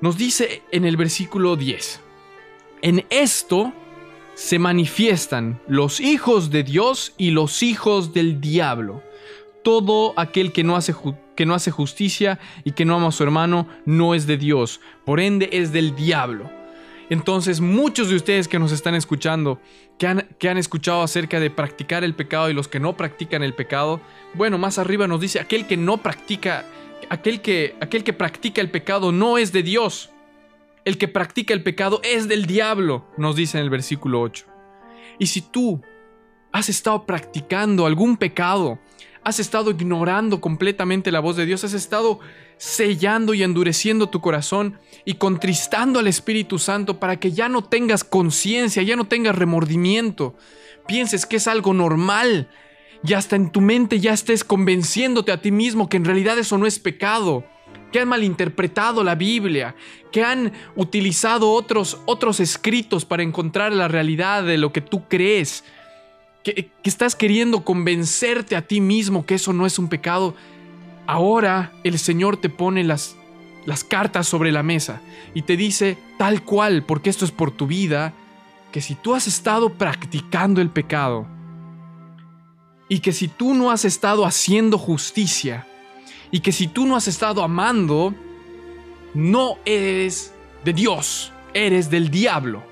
[0.00, 2.00] Nos dice en el versículo 10,
[2.82, 3.72] en esto
[4.34, 9.02] se manifiestan los hijos de Dios y los hijos del diablo.
[9.62, 13.12] Todo aquel que no hace ju- que no hace justicia y que no ama a
[13.12, 16.50] su hermano no es de Dios, por ende es del diablo.
[17.10, 19.60] Entonces muchos de ustedes que nos están escuchando,
[19.98, 23.42] que han, que han escuchado acerca de practicar el pecado y los que no practican
[23.42, 24.00] el pecado,
[24.34, 26.64] bueno, más arriba nos dice, aquel que no practica,
[27.10, 30.10] aquel que, aquel que practica el pecado no es de Dios.
[30.84, 34.46] El que practica el pecado es del diablo, nos dice en el versículo 8.
[35.18, 35.80] Y si tú
[36.52, 38.78] has estado practicando algún pecado,
[39.24, 42.20] has estado ignorando completamente la voz de Dios, has estado
[42.58, 48.04] sellando y endureciendo tu corazón y contristando al Espíritu Santo para que ya no tengas
[48.04, 50.36] conciencia, ya no tengas remordimiento,
[50.86, 52.48] pienses que es algo normal.
[53.02, 56.56] Y hasta en tu mente ya estés convenciéndote a ti mismo que en realidad eso
[56.56, 57.44] no es pecado,
[57.92, 59.74] que han malinterpretado la Biblia,
[60.10, 65.64] que han utilizado otros, otros escritos para encontrar la realidad de lo que tú crees
[66.44, 70.34] que, estás queriendo convencerte a ti mismo que eso no es un pecado,
[71.06, 73.16] ahora el Señor te pone las,
[73.64, 75.00] las cartas sobre la mesa
[75.32, 78.12] y te dice tal cual, porque esto es por tu vida,
[78.70, 81.26] que si tú has estado practicando el pecado
[82.88, 85.66] y que si tú no has estado haciendo justicia
[86.30, 88.14] y que si tú no has estado amando,
[89.14, 90.34] no eres
[90.64, 92.62] de Dios, eres del diablo.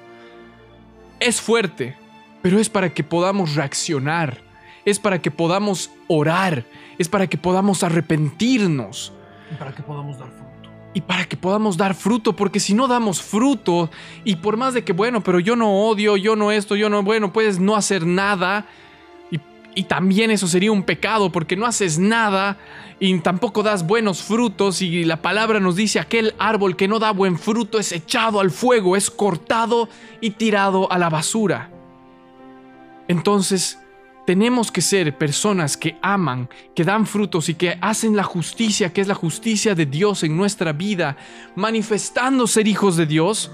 [1.20, 1.96] Es fuerte,
[2.42, 4.38] pero es para que podamos reaccionar,
[4.84, 6.66] es para que podamos orar,
[6.98, 9.12] es para que podamos arrepentirnos.
[9.50, 10.70] Y para que podamos dar fruto.
[10.94, 13.90] Y para que podamos dar fruto, porque si no damos fruto,
[14.24, 17.02] y por más de que, bueno, pero yo no odio, yo no esto, yo no,
[17.02, 18.66] bueno, puedes no hacer nada,
[19.30, 19.40] y,
[19.74, 22.58] y también eso sería un pecado, porque no haces nada,
[22.98, 27.12] y tampoco das buenos frutos, y la palabra nos dice, aquel árbol que no da
[27.12, 29.88] buen fruto es echado al fuego, es cortado
[30.20, 31.71] y tirado a la basura.
[33.12, 33.78] Entonces,
[34.24, 39.02] tenemos que ser personas que aman, que dan frutos y que hacen la justicia, que
[39.02, 41.18] es la justicia de Dios en nuestra vida,
[41.54, 43.50] manifestando ser hijos de Dios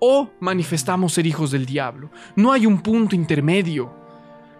[0.00, 2.10] o manifestamos ser hijos del diablo.
[2.36, 3.90] No hay un punto intermedio,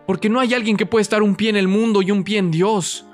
[0.07, 2.38] porque no hay alguien que puede estar un pie en el mundo y un pie
[2.38, 3.05] en Dios.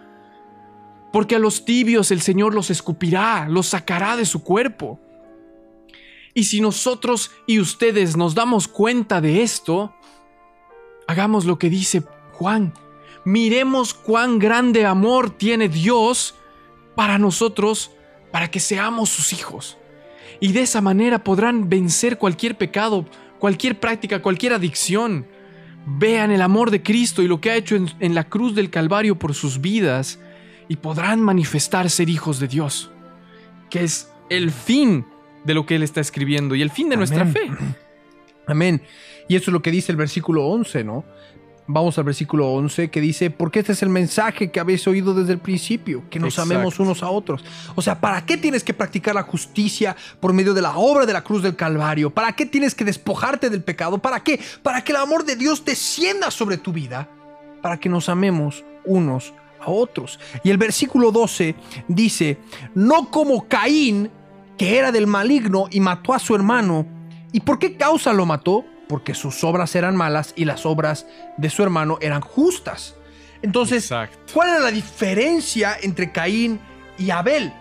[1.12, 5.00] Porque a los tibios el Señor los escupirá, los sacará de su cuerpo.
[6.34, 9.92] Y si nosotros y ustedes nos damos cuenta de esto,
[11.08, 12.02] Hagamos lo que dice
[12.32, 12.74] Juan.
[13.24, 16.34] Miremos cuán grande amor tiene Dios
[16.94, 17.90] para nosotros,
[18.30, 19.78] para que seamos sus hijos.
[20.38, 23.06] Y de esa manera podrán vencer cualquier pecado,
[23.38, 25.26] cualquier práctica, cualquier adicción.
[25.86, 29.18] Vean el amor de Cristo y lo que ha hecho en, la cruz del Calvario
[29.18, 30.20] por sus vidas
[30.68, 32.90] y podrán manifestar ser hijos de Dios,
[33.70, 35.06] que es el fin
[35.44, 37.50] de lo que Él está escribiendo y el fin de nuestra fe.
[38.46, 38.82] Amén.
[39.28, 41.04] Y eso es lo que dice el versículo 11, ¿no?
[41.70, 45.34] Vamos al versículo 11 que dice, porque este es el mensaje que habéis oído desde
[45.34, 47.44] el principio, que nos amemos unos a otros.
[47.74, 51.12] O sea, ¿para qué tienes que practicar la justicia por medio de la obra de
[51.12, 52.08] la cruz del Calvario?
[52.08, 53.98] ¿Para qué tienes que despojarte del pecado?
[53.98, 54.40] ¿Para qué?
[54.62, 57.06] Para que el amor de Dios descienda sobre tu vida,
[57.60, 60.18] para que nos amemos unos a otros.
[60.42, 61.54] Y el versículo 12
[61.86, 62.38] dice,
[62.74, 64.10] no como Caín,
[64.56, 66.86] que era del maligno y mató a su hermano.
[67.30, 68.64] ¿Y por qué causa lo mató?
[68.88, 72.96] Porque sus obras eran malas y las obras de su hermano eran justas.
[73.42, 73.88] Entonces,
[74.32, 76.58] ¿cuál era la diferencia entre Caín
[76.98, 77.52] y Abel?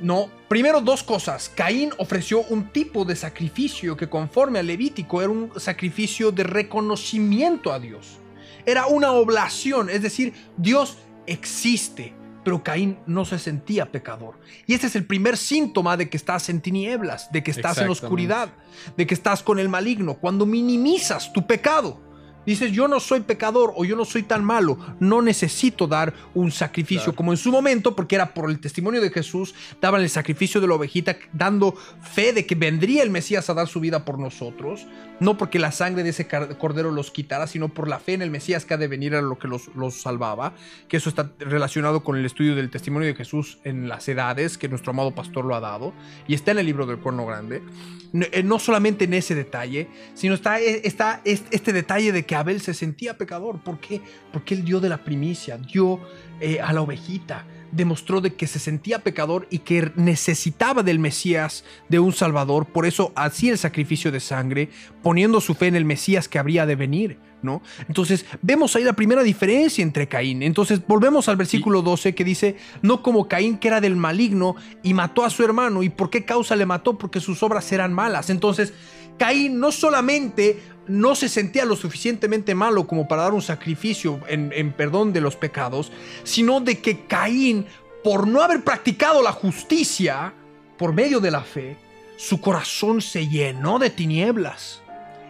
[0.00, 1.48] No, primero dos cosas.
[1.54, 7.72] Caín ofreció un tipo de sacrificio que conforme al Levítico era un sacrificio de reconocimiento
[7.72, 8.18] a Dios.
[8.66, 12.14] Era una oblación, es decir, Dios existe
[12.44, 14.38] pero Caín no se sentía pecador.
[14.66, 17.88] Y ese es el primer síntoma de que estás en tinieblas, de que estás en
[17.88, 18.50] oscuridad,
[18.96, 22.11] de que estás con el maligno, cuando minimizas tu pecado.
[22.44, 26.50] Dices, yo no soy pecador o yo no soy tan malo, no necesito dar un
[26.50, 30.60] sacrificio como en su momento, porque era por el testimonio de Jesús, daban el sacrificio
[30.60, 34.18] de la ovejita, dando fe de que vendría el Mesías a dar su vida por
[34.18, 34.86] nosotros,
[35.20, 38.30] no porque la sangre de ese cordero los quitara, sino por la fe en el
[38.30, 40.54] Mesías que ha de venir a lo que los, los salvaba,
[40.88, 44.68] que eso está relacionado con el estudio del testimonio de Jesús en las edades, que
[44.68, 45.92] nuestro amado pastor lo ha dado,
[46.26, 47.62] y está en el libro del Cuerno Grande.
[48.14, 52.60] Eh, no solamente en ese detalle, sino está, eh, está este detalle de que Abel
[52.60, 53.60] se sentía pecador.
[53.60, 54.02] ¿Por qué?
[54.32, 55.98] Porque él dio de la primicia, dio
[56.40, 61.64] eh, a la ovejita, demostró de que se sentía pecador y que necesitaba del Mesías,
[61.88, 62.66] de un Salvador.
[62.66, 64.68] Por eso hacía el sacrificio de sangre,
[65.02, 67.18] poniendo su fe en el Mesías que habría de venir.
[67.42, 67.60] ¿No?
[67.88, 70.44] Entonces, vemos ahí la primera diferencia entre Caín.
[70.44, 74.94] Entonces, volvemos al versículo 12 que dice, no como Caín que era del maligno y
[74.94, 75.82] mató a su hermano.
[75.82, 76.96] ¿Y por qué causa le mató?
[76.96, 78.30] Porque sus obras eran malas.
[78.30, 78.72] Entonces,
[79.18, 84.72] Caín no solamente no se sentía lo suficientemente malo como para dar un sacrificio en,
[84.72, 85.92] perdón de los pecados,
[86.24, 87.66] sino de que Caín
[88.02, 90.32] por no haber practicado la justicia
[90.76, 91.76] por medio de la fe,
[92.16, 94.82] su corazón se llenó de tinieblas.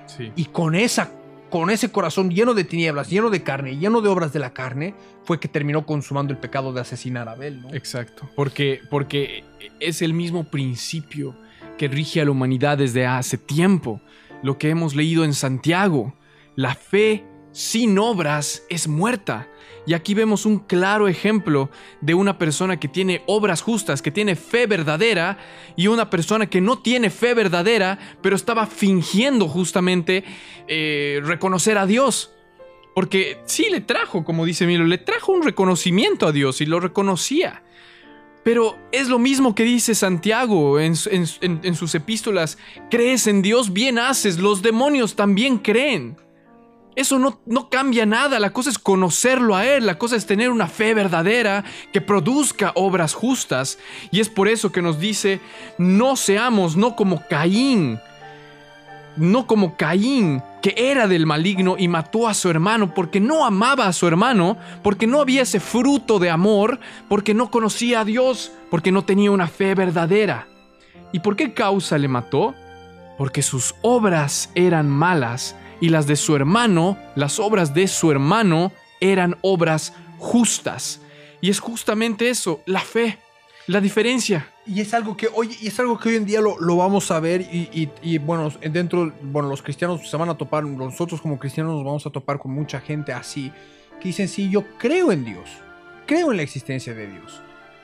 [0.07, 0.33] Sí.
[0.37, 1.11] Y con, esa,
[1.53, 4.95] con ese corazón lleno de tinieblas, lleno de carne, lleno de obras de la carne,
[5.25, 7.61] fue que terminó consumando el pecado de asesinar a Abel.
[7.61, 7.75] ¿no?
[7.75, 8.27] Exacto.
[8.35, 9.45] Porque, porque
[9.79, 11.37] es el mismo principio
[11.77, 14.01] que rige a la humanidad desde hace tiempo.
[14.43, 16.15] Lo que hemos leído en Santiago.
[16.57, 19.47] La fe sin obras es muerta.
[19.87, 21.71] Y aquí vemos un claro ejemplo
[22.01, 25.39] de una persona que tiene obras justas, que tiene fe verdadera,
[25.77, 30.25] y una persona que no tiene fe verdadera, pero estaba fingiendo justamente
[30.69, 32.33] eh, reconocer a Dios.
[32.95, 36.79] Porque sí le trajo, como dice Milo, le trajo un reconocimiento a Dios y lo
[36.79, 37.63] reconocía.
[38.45, 42.59] Pero es lo mismo que dice Santiago en, sus epístolas.
[42.91, 44.39] Crees en Dios, bien haces.
[44.39, 46.17] Los demonios también creen.
[46.95, 48.39] Eso no, no cambia nada.
[48.39, 49.87] La cosa es conocerlo a Él.
[49.87, 53.79] La cosa es tener una fe verdadera que produzca obras justas.
[54.11, 55.41] Y es por eso que nos dice,
[55.79, 57.99] no seamos, no como Caín.
[59.17, 63.87] No como Caín, que era del maligno y mató a su hermano porque no amaba
[63.87, 68.53] a su hermano, porque no había ese fruto de amor, porque no conocía a Dios,
[68.71, 70.49] porque no tenía una fe verdadera.
[71.13, 72.55] ¿Y por qué causa le mató?
[73.19, 78.73] Porque sus obras eran malas y las de su hermano, las obras de su hermano,
[79.01, 81.01] eran obras justas.
[81.41, 83.19] Y es justamente eso, la fe,
[83.67, 84.49] la diferencia.
[84.65, 87.11] Y es algo que hoy, y es algo que hoy en día lo, lo vamos
[87.11, 91.37] a ver y, y- bueno, dentro, bueno, los cristianos se van a topar, nosotros como
[91.39, 93.51] cristianos nos vamos a topar con mucha gente así,
[94.01, 95.51] que dicen, sí, yo creo en Dios,
[96.07, 97.43] creo en la existencia de Dios,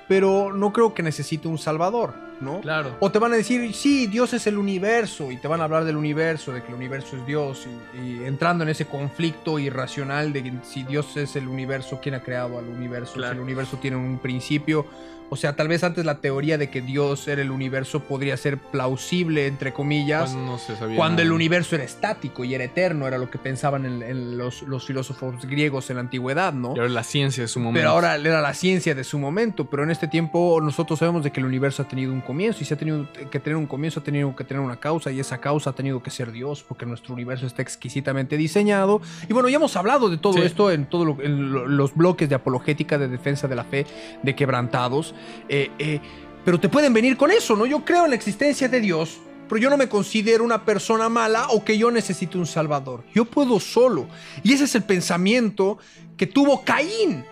[0.08, 2.60] pero no creo que necesite un salvador, ¿no?
[2.60, 2.96] Claro.
[3.00, 5.84] O te van a decir, sí, Dios es el universo, y te van a hablar
[5.84, 10.32] del universo, de que el universo es Dios, y, y entrando en ese conflicto irracional
[10.32, 13.14] de que si Dios es el universo, ¿quién ha creado al universo?
[13.14, 13.34] Claro.
[13.34, 14.86] Si el universo tiene un principio.
[15.30, 18.58] O sea, tal vez antes la teoría de que Dios era el universo podría ser
[18.58, 23.06] plausible, entre comillas, Cuando no se sabía cuando el universo era estático y era eterno,
[23.06, 26.68] era lo que pensaban en, en los, los filósofos griegos en la antigüedad, ¿no?
[26.68, 27.78] Ahora la ciencia de su momento.
[27.80, 31.30] Pero ahora era la ciencia de su momento, pero en este tiempo nosotros sabemos de
[31.30, 34.00] que el universo ha tenido un comienzo y si ha tenido que tener un comienzo
[34.00, 36.86] ha tenido que tener una causa y esa causa ha tenido que ser Dios porque
[36.86, 39.00] nuestro universo está exquisitamente diseñado.
[39.28, 40.40] Y bueno, ya hemos hablado de todo Sí.
[40.42, 43.86] esto en todos los bloques de apologética, de defensa de la fe,
[44.22, 45.14] de quebrantados.
[45.48, 46.00] Eh, eh,
[46.44, 47.66] pero te pueden venir con eso, ¿no?
[47.66, 51.48] Yo creo en la existencia de Dios, pero yo no me considero una persona mala
[51.50, 53.04] o que yo necesito un salvador.
[53.14, 54.08] Yo puedo solo.
[54.42, 55.78] Y ese es el pensamiento
[56.16, 57.24] que tuvo Caín.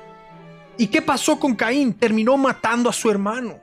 [0.78, 1.94] ¿Y qué pasó con Caín?
[1.94, 3.58] Terminó matando a su hermano.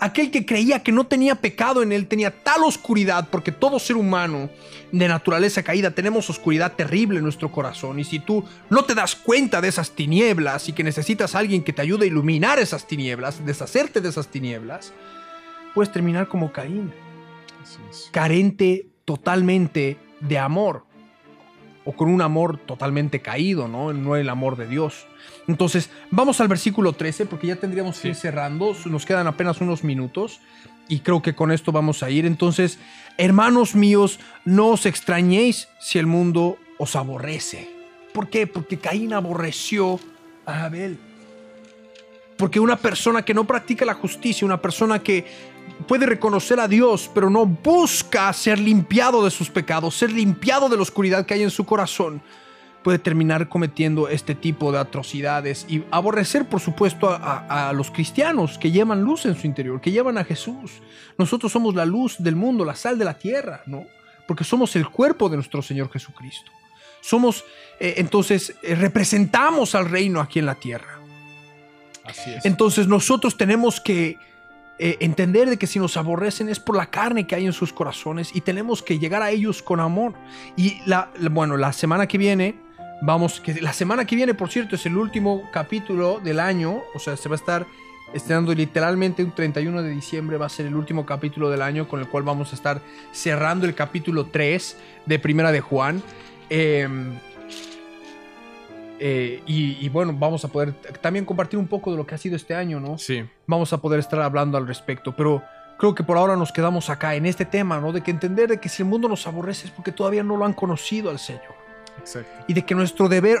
[0.00, 3.96] Aquel que creía que no tenía pecado en él tenía tal oscuridad, porque todo ser
[3.96, 4.48] humano
[4.92, 7.98] de naturaleza caída tenemos oscuridad terrible en nuestro corazón.
[7.98, 11.64] Y si tú no te das cuenta de esas tinieblas y que necesitas a alguien
[11.64, 14.92] que te ayude a iluminar esas tinieblas, deshacerte de esas tinieblas,
[15.74, 16.92] puedes terminar como Caín,
[18.12, 20.87] carente totalmente de amor.
[21.88, 23.94] O con un amor totalmente caído, ¿no?
[23.94, 25.06] No el amor de Dios.
[25.46, 28.08] Entonces, vamos al versículo 13, porque ya tendríamos que Sí.
[28.08, 28.76] ir cerrando.
[28.84, 30.40] Nos quedan apenas unos minutos.
[30.86, 32.26] Y creo que con esto vamos a ir.
[32.26, 32.78] Entonces,
[33.16, 37.70] hermanos míos, no os extrañéis si el mundo os aborrece.
[38.12, 38.46] ¿Por qué?
[38.46, 39.98] Porque Caín aborreció
[40.44, 40.98] a Abel.
[42.38, 45.26] Porque una persona que no practica la justicia, una persona que
[45.86, 50.76] puede reconocer a Dios, pero no busca ser limpiado de sus pecados, ser limpiado de
[50.76, 52.22] la oscuridad que hay en su corazón,
[52.82, 58.70] puede terminar cometiendo este tipo de atrocidades y aborrecer, por supuesto, a, los cristianos que
[58.70, 60.80] llevan luz en su interior, que llevan a Jesús.
[61.18, 63.86] Nosotros somos la luz del mundo, la sal de la tierra, ¿no?
[64.26, 66.50] Porque somos el cuerpo de nuestro Señor Jesucristo.
[67.00, 67.44] Somos,
[67.80, 70.97] eh, entonces, eh, representamos al reino aquí en la tierra.
[72.44, 74.18] Entonces nosotros tenemos que
[74.80, 77.72] eh, entender de que si nos aborrecen es por la carne que hay en sus
[77.72, 80.14] corazones y tenemos que llegar a ellos con amor.
[80.56, 82.54] Y la, bueno, la semana que viene,
[83.02, 86.98] vamos, que la semana que viene, por cierto, es el último capítulo del año, o
[87.00, 87.66] sea, se va a estar
[88.14, 92.00] estrenando literalmente un 31 de diciembre, va a ser el último capítulo del año con
[92.00, 92.80] el cual vamos a estar
[93.12, 96.02] cerrando el capítulo 3 de Primera de Juan.
[96.50, 97.18] Em,
[98.98, 102.18] eh, y, y bueno, vamos a poder también compartir un poco de lo que ha
[102.18, 102.98] sido este año, ¿no?
[102.98, 103.24] Sí.
[103.46, 105.42] Vamos a poder estar hablando al respecto, pero
[105.78, 107.92] creo que por ahora nos quedamos acá en este tema, ¿no?
[107.92, 110.44] De que entender de que si el mundo nos aborrece es porque todavía no lo
[110.44, 111.54] han conocido al Señor.
[111.98, 112.44] Exacto.
[112.48, 113.38] Y de que nuestro deber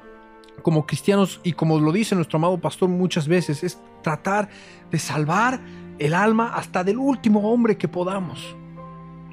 [0.62, 4.48] como cristianos, y como lo dice nuestro amado pastor muchas veces, es tratar
[4.90, 5.60] de salvar
[5.98, 8.56] el alma hasta del último hombre que podamos,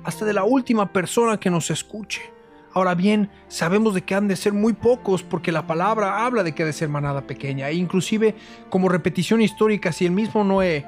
[0.03, 2.36] hasta de la última persona que nos escuche.
[2.77, 6.53] Ahora bien, sabemos de que han de ser muy pocos porque la palabra habla de
[6.53, 7.67] que ha de ser manada pequeña.
[7.69, 8.35] E inclusive,
[8.69, 10.85] como repetición histórica, si el mismo Noé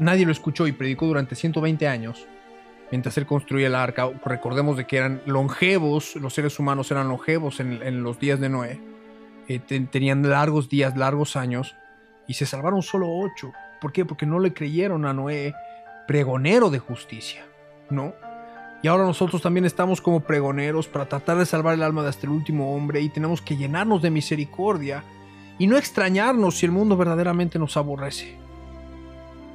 [0.00, 2.26] nadie lo escuchó y predicó durante 120 años,
[2.90, 7.60] mientras él construía el arca, recordemos de que eran longevos, los seres humanos eran longevos
[7.60, 8.80] en, los días de Noé,
[9.46, 11.76] eh, te- tenían largos días, largos años,
[12.26, 13.52] y se salvaron solo ocho.
[13.80, 14.04] ¿Por qué?
[14.04, 15.54] Porque no le creyeron a Noé
[16.08, 17.44] pregonero de justicia,
[17.90, 18.12] ¿no?
[18.82, 22.26] Y ahora nosotros también estamos como pregoneros para tratar de salvar el alma de hasta
[22.26, 25.04] el último hombre y tenemos que llenarnos de misericordia
[25.58, 28.36] y no extrañarnos si el mundo verdaderamente nos aborrece.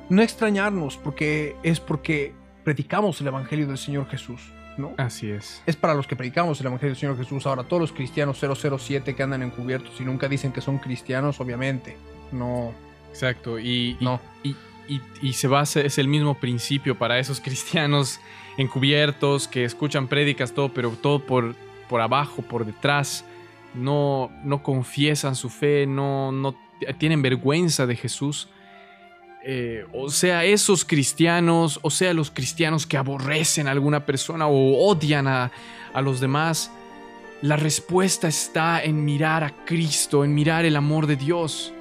[0.10, 4.94] No extrañarnos porque es porque predicamos el Evangelio del Señor Jesús, ¿no?
[4.98, 5.64] Así es.
[5.66, 7.48] Es para los que predicamos el Evangelio del Señor Jesús.
[7.48, 11.98] Ahora, todos los cristianos 007 que andan encubiertos y nunca dicen que son cristianos, obviamente,
[12.32, 12.72] no,
[13.10, 13.58] Exacto.
[13.60, 14.20] Y, no.
[14.44, 14.56] y,
[14.88, 18.20] y- y se basa, es el mismo principio para esos cristianos
[18.58, 21.56] encubiertos que escuchan prédicas, todo, pero todo por,
[21.90, 23.26] por abajo, por detrás.
[23.74, 26.56] No, no confiesan su fe, no, no
[26.98, 28.48] tienen vergüenza de Jesús.
[29.44, 34.88] Eh, o sea, esos cristianos, o sea, los cristianos que aborrecen a alguna persona o
[34.90, 35.52] odian a,
[35.94, 36.72] a los demás,
[37.42, 41.74] la respuesta está en mirar a Cristo, en mirar el amor de Dios.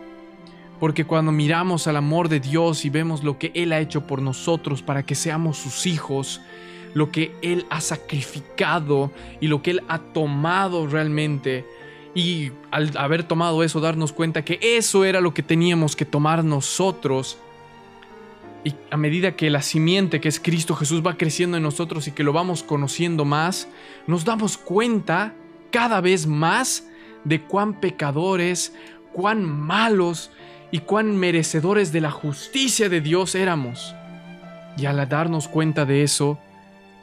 [0.78, 4.20] Porque cuando miramos al amor de Dios y vemos lo que Él ha hecho por
[4.20, 6.42] nosotros para que seamos sus hijos,
[6.95, 11.66] lo que Él ha sacrificado y lo que Él ha tomado realmente,
[12.14, 16.45] y al haber tomado eso, darnos cuenta que eso era lo que teníamos que tomar
[16.45, 17.36] nosotros,
[18.64, 22.12] y a medida que la simiente que es Cristo Jesús va creciendo en nosotros y
[22.12, 23.68] que lo vamos conociendo más,
[24.07, 25.34] nos damos cuenta
[25.70, 26.88] cada vez más
[27.24, 28.72] de cuán pecadores,
[29.12, 30.30] cuán malos
[30.70, 33.95] y cuán merecedores de la justicia de Dios éramos.
[34.78, 36.38] Y al darnos cuenta de eso,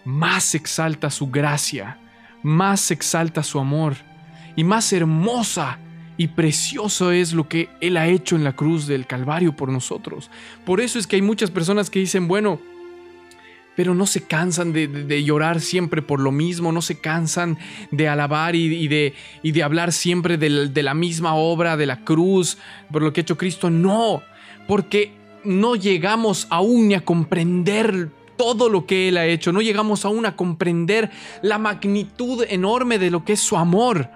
[0.06, 1.98] más exalta su gracia,
[2.44, 3.96] más exalta su amor,
[4.56, 5.80] y más hermosa
[6.18, 10.30] y precioso es lo que Él ha hecho en la cruz del Calvario por nosotros.
[10.66, 12.60] Por eso es que hay muchas personas que dicen, bueno,
[13.76, 17.58] pero no se cansan de, llorar siempre por lo mismo, no se cansan
[17.90, 22.58] de alabar y, de, y de hablar siempre de la misma obra de la cruz,
[22.92, 23.70] por lo que ha hecho Cristo.
[23.70, 24.22] No,
[24.68, 28.10] porque no llegamos aún ni a comprender
[28.42, 31.12] todo lo que Él ha hecho, no llegamos aún a comprender
[31.44, 34.10] la magnitud enorme de lo que es su amor.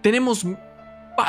[0.00, 0.46] Tenemos,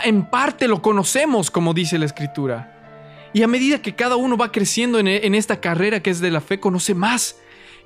[0.04, 3.32] en parte lo conocemos, como dice la Escritura.
[3.34, 6.30] Y a medida que cada uno va creciendo en, en esta carrera que es de
[6.30, 7.36] la fe, conoce más.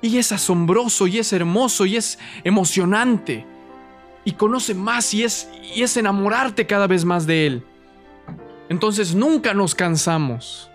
[0.02, 3.46] Y es asombroso, y es hermoso, y es emocionante.
[4.26, 7.64] Y conoce más, y es, y es enamorarte cada vez más de Él.
[8.68, 10.70] Entonces nunca nos cansamos.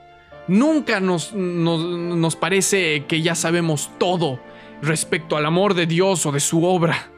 [0.50, 4.40] Nunca nos, nos, nos parece que ya sabemos todo
[4.82, 7.10] respecto al amor de Dios o de su obra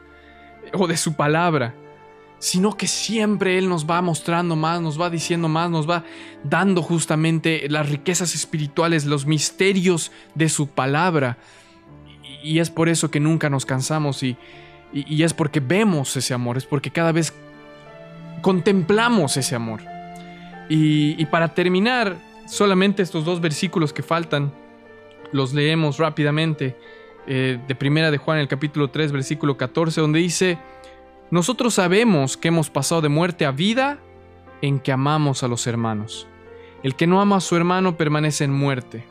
[0.74, 1.74] o de su palabra
[2.38, 6.02] sino que siempre Él nos va mostrando más, nos va diciendo más, nos va
[6.42, 11.38] dando justamente las riquezas espirituales, los misterios de su palabra.
[12.42, 14.36] Y es por eso que nunca nos cansamos y,
[14.92, 17.32] y- es porque vemos ese amor, es porque cada vez
[18.40, 19.80] contemplamos ese amor.
[20.68, 22.16] Y para terminar,
[22.52, 24.52] solamente estos dos versículos que faltan,
[25.32, 26.76] los leemos rápidamente.
[27.26, 30.58] eh, de primera de Juan, el capítulo 3, versículo 14, donde dice...
[31.32, 33.98] Nosotros sabemos que hemos pasado de muerte a vida
[34.60, 36.26] en que amamos a los hermanos.
[36.82, 39.06] El que no ama a su hermano permanece en muerte.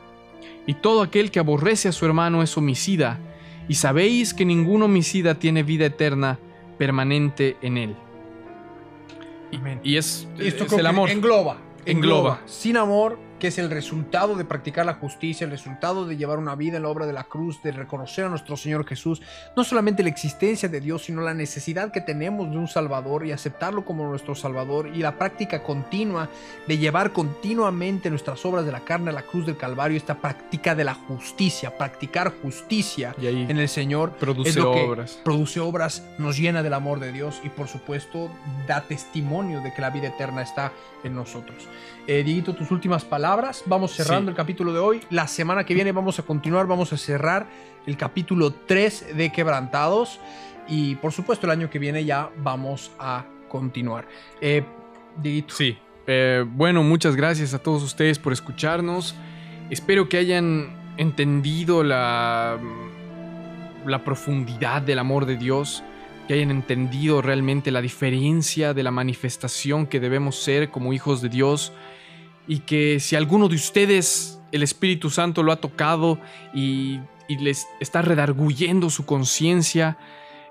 [0.64, 3.18] Y todo aquel que aborrece a su hermano es homicida.
[3.66, 6.38] Y sabéis que ningún homicida tiene vida eterna
[6.78, 7.96] permanente en él.
[9.52, 9.80] Amén.
[9.82, 11.10] Y es, Esto es el amor.
[11.10, 12.40] Engloba, Engloba.
[12.46, 16.54] Sin amor, que es el resultado de practicar la justicia, el resultado de llevar una
[16.54, 19.20] vida en la obra de la cruz, de reconocer a nuestro Señor Jesús,
[19.56, 23.32] no solamente la existencia de Dios, sino la necesidad que tenemos de un Salvador y
[23.32, 26.28] aceptarlo como nuestro Salvador y la práctica continua
[26.68, 30.76] de llevar continuamente nuestras obras de la carne a la cruz del Calvario, esta práctica
[30.76, 35.18] de la justicia, practicar justicia Y ahí en el Señor produce es lo que obras.
[35.24, 38.30] produce obras, nos llena del amor de Dios y por supuesto
[38.68, 40.70] da testimonio de que la vida eterna está
[41.02, 41.66] en nosotros.
[42.06, 43.31] Eh, Dieguito, tus últimas palabras.
[43.36, 44.30] Vamos cerrando Sí.
[44.30, 45.00] el capítulo de hoy.
[45.10, 47.46] La semana que viene vamos a continuar, vamos a cerrar
[47.86, 50.20] el capítulo 3 de Quebrantados
[50.68, 54.06] y por supuesto el año que viene ya vamos a continuar.
[54.40, 54.62] Eh,
[55.16, 55.78] Dieguito, Sí.
[56.06, 59.14] Eh, bueno, muchas gracias a todos ustedes por escucharnos.
[59.70, 62.58] Espero que hayan entendido la,
[63.86, 65.82] la profundidad del amor de Dios,
[66.28, 71.28] que hayan entendido realmente la diferencia de la manifestación que debemos ser como hijos de
[71.30, 71.72] Dios
[72.46, 76.18] y que si alguno de ustedes el Espíritu Santo lo ha tocado
[76.54, 79.96] y, les está redarguyendo su conciencia,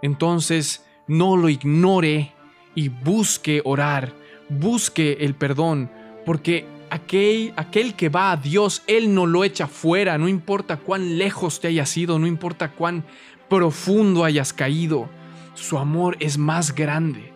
[0.02, 2.34] entonces no lo ignore
[2.74, 4.14] y busque orar,
[4.50, 5.92] busque el perdón,
[6.26, 11.20] porque aquel, aquel que va a Dios, Él no lo echa fuera, no importa cuán
[11.20, 13.04] lejos te hayas ido, no importa cuán
[13.48, 15.08] profundo hayas caído,
[15.54, 17.32] su amor es más grande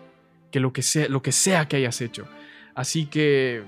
[0.50, 2.26] que lo que sea, lo que, sea que hayas hecho.
[2.74, 3.62] Así que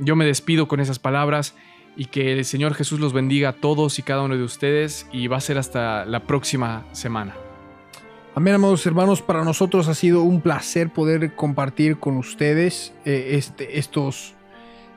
[0.00, 1.54] yo me despido con esas palabras
[1.96, 5.26] y que el Señor Jesús los bendiga a todos y cada uno de ustedes y
[5.26, 7.34] va a ser hasta la próxima semana.
[8.34, 13.78] Amén, amados hermanos, para nosotros ha sido un placer poder compartir con ustedes eh, este,
[13.78, 14.34] estos,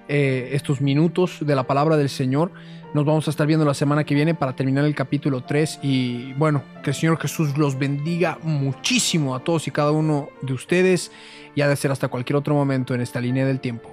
[0.07, 2.51] eh, estos minutos de la palabra del Señor.
[2.93, 6.33] Nos vamos a estar viendo la semana que viene para terminar el capítulo 3 y
[6.33, 11.11] bueno, que el Señor Jesús los bendiga muchísimo a todos y cada uno de ustedes
[11.55, 13.92] y ha de ser hasta cualquier otro momento en esta línea del tiempo.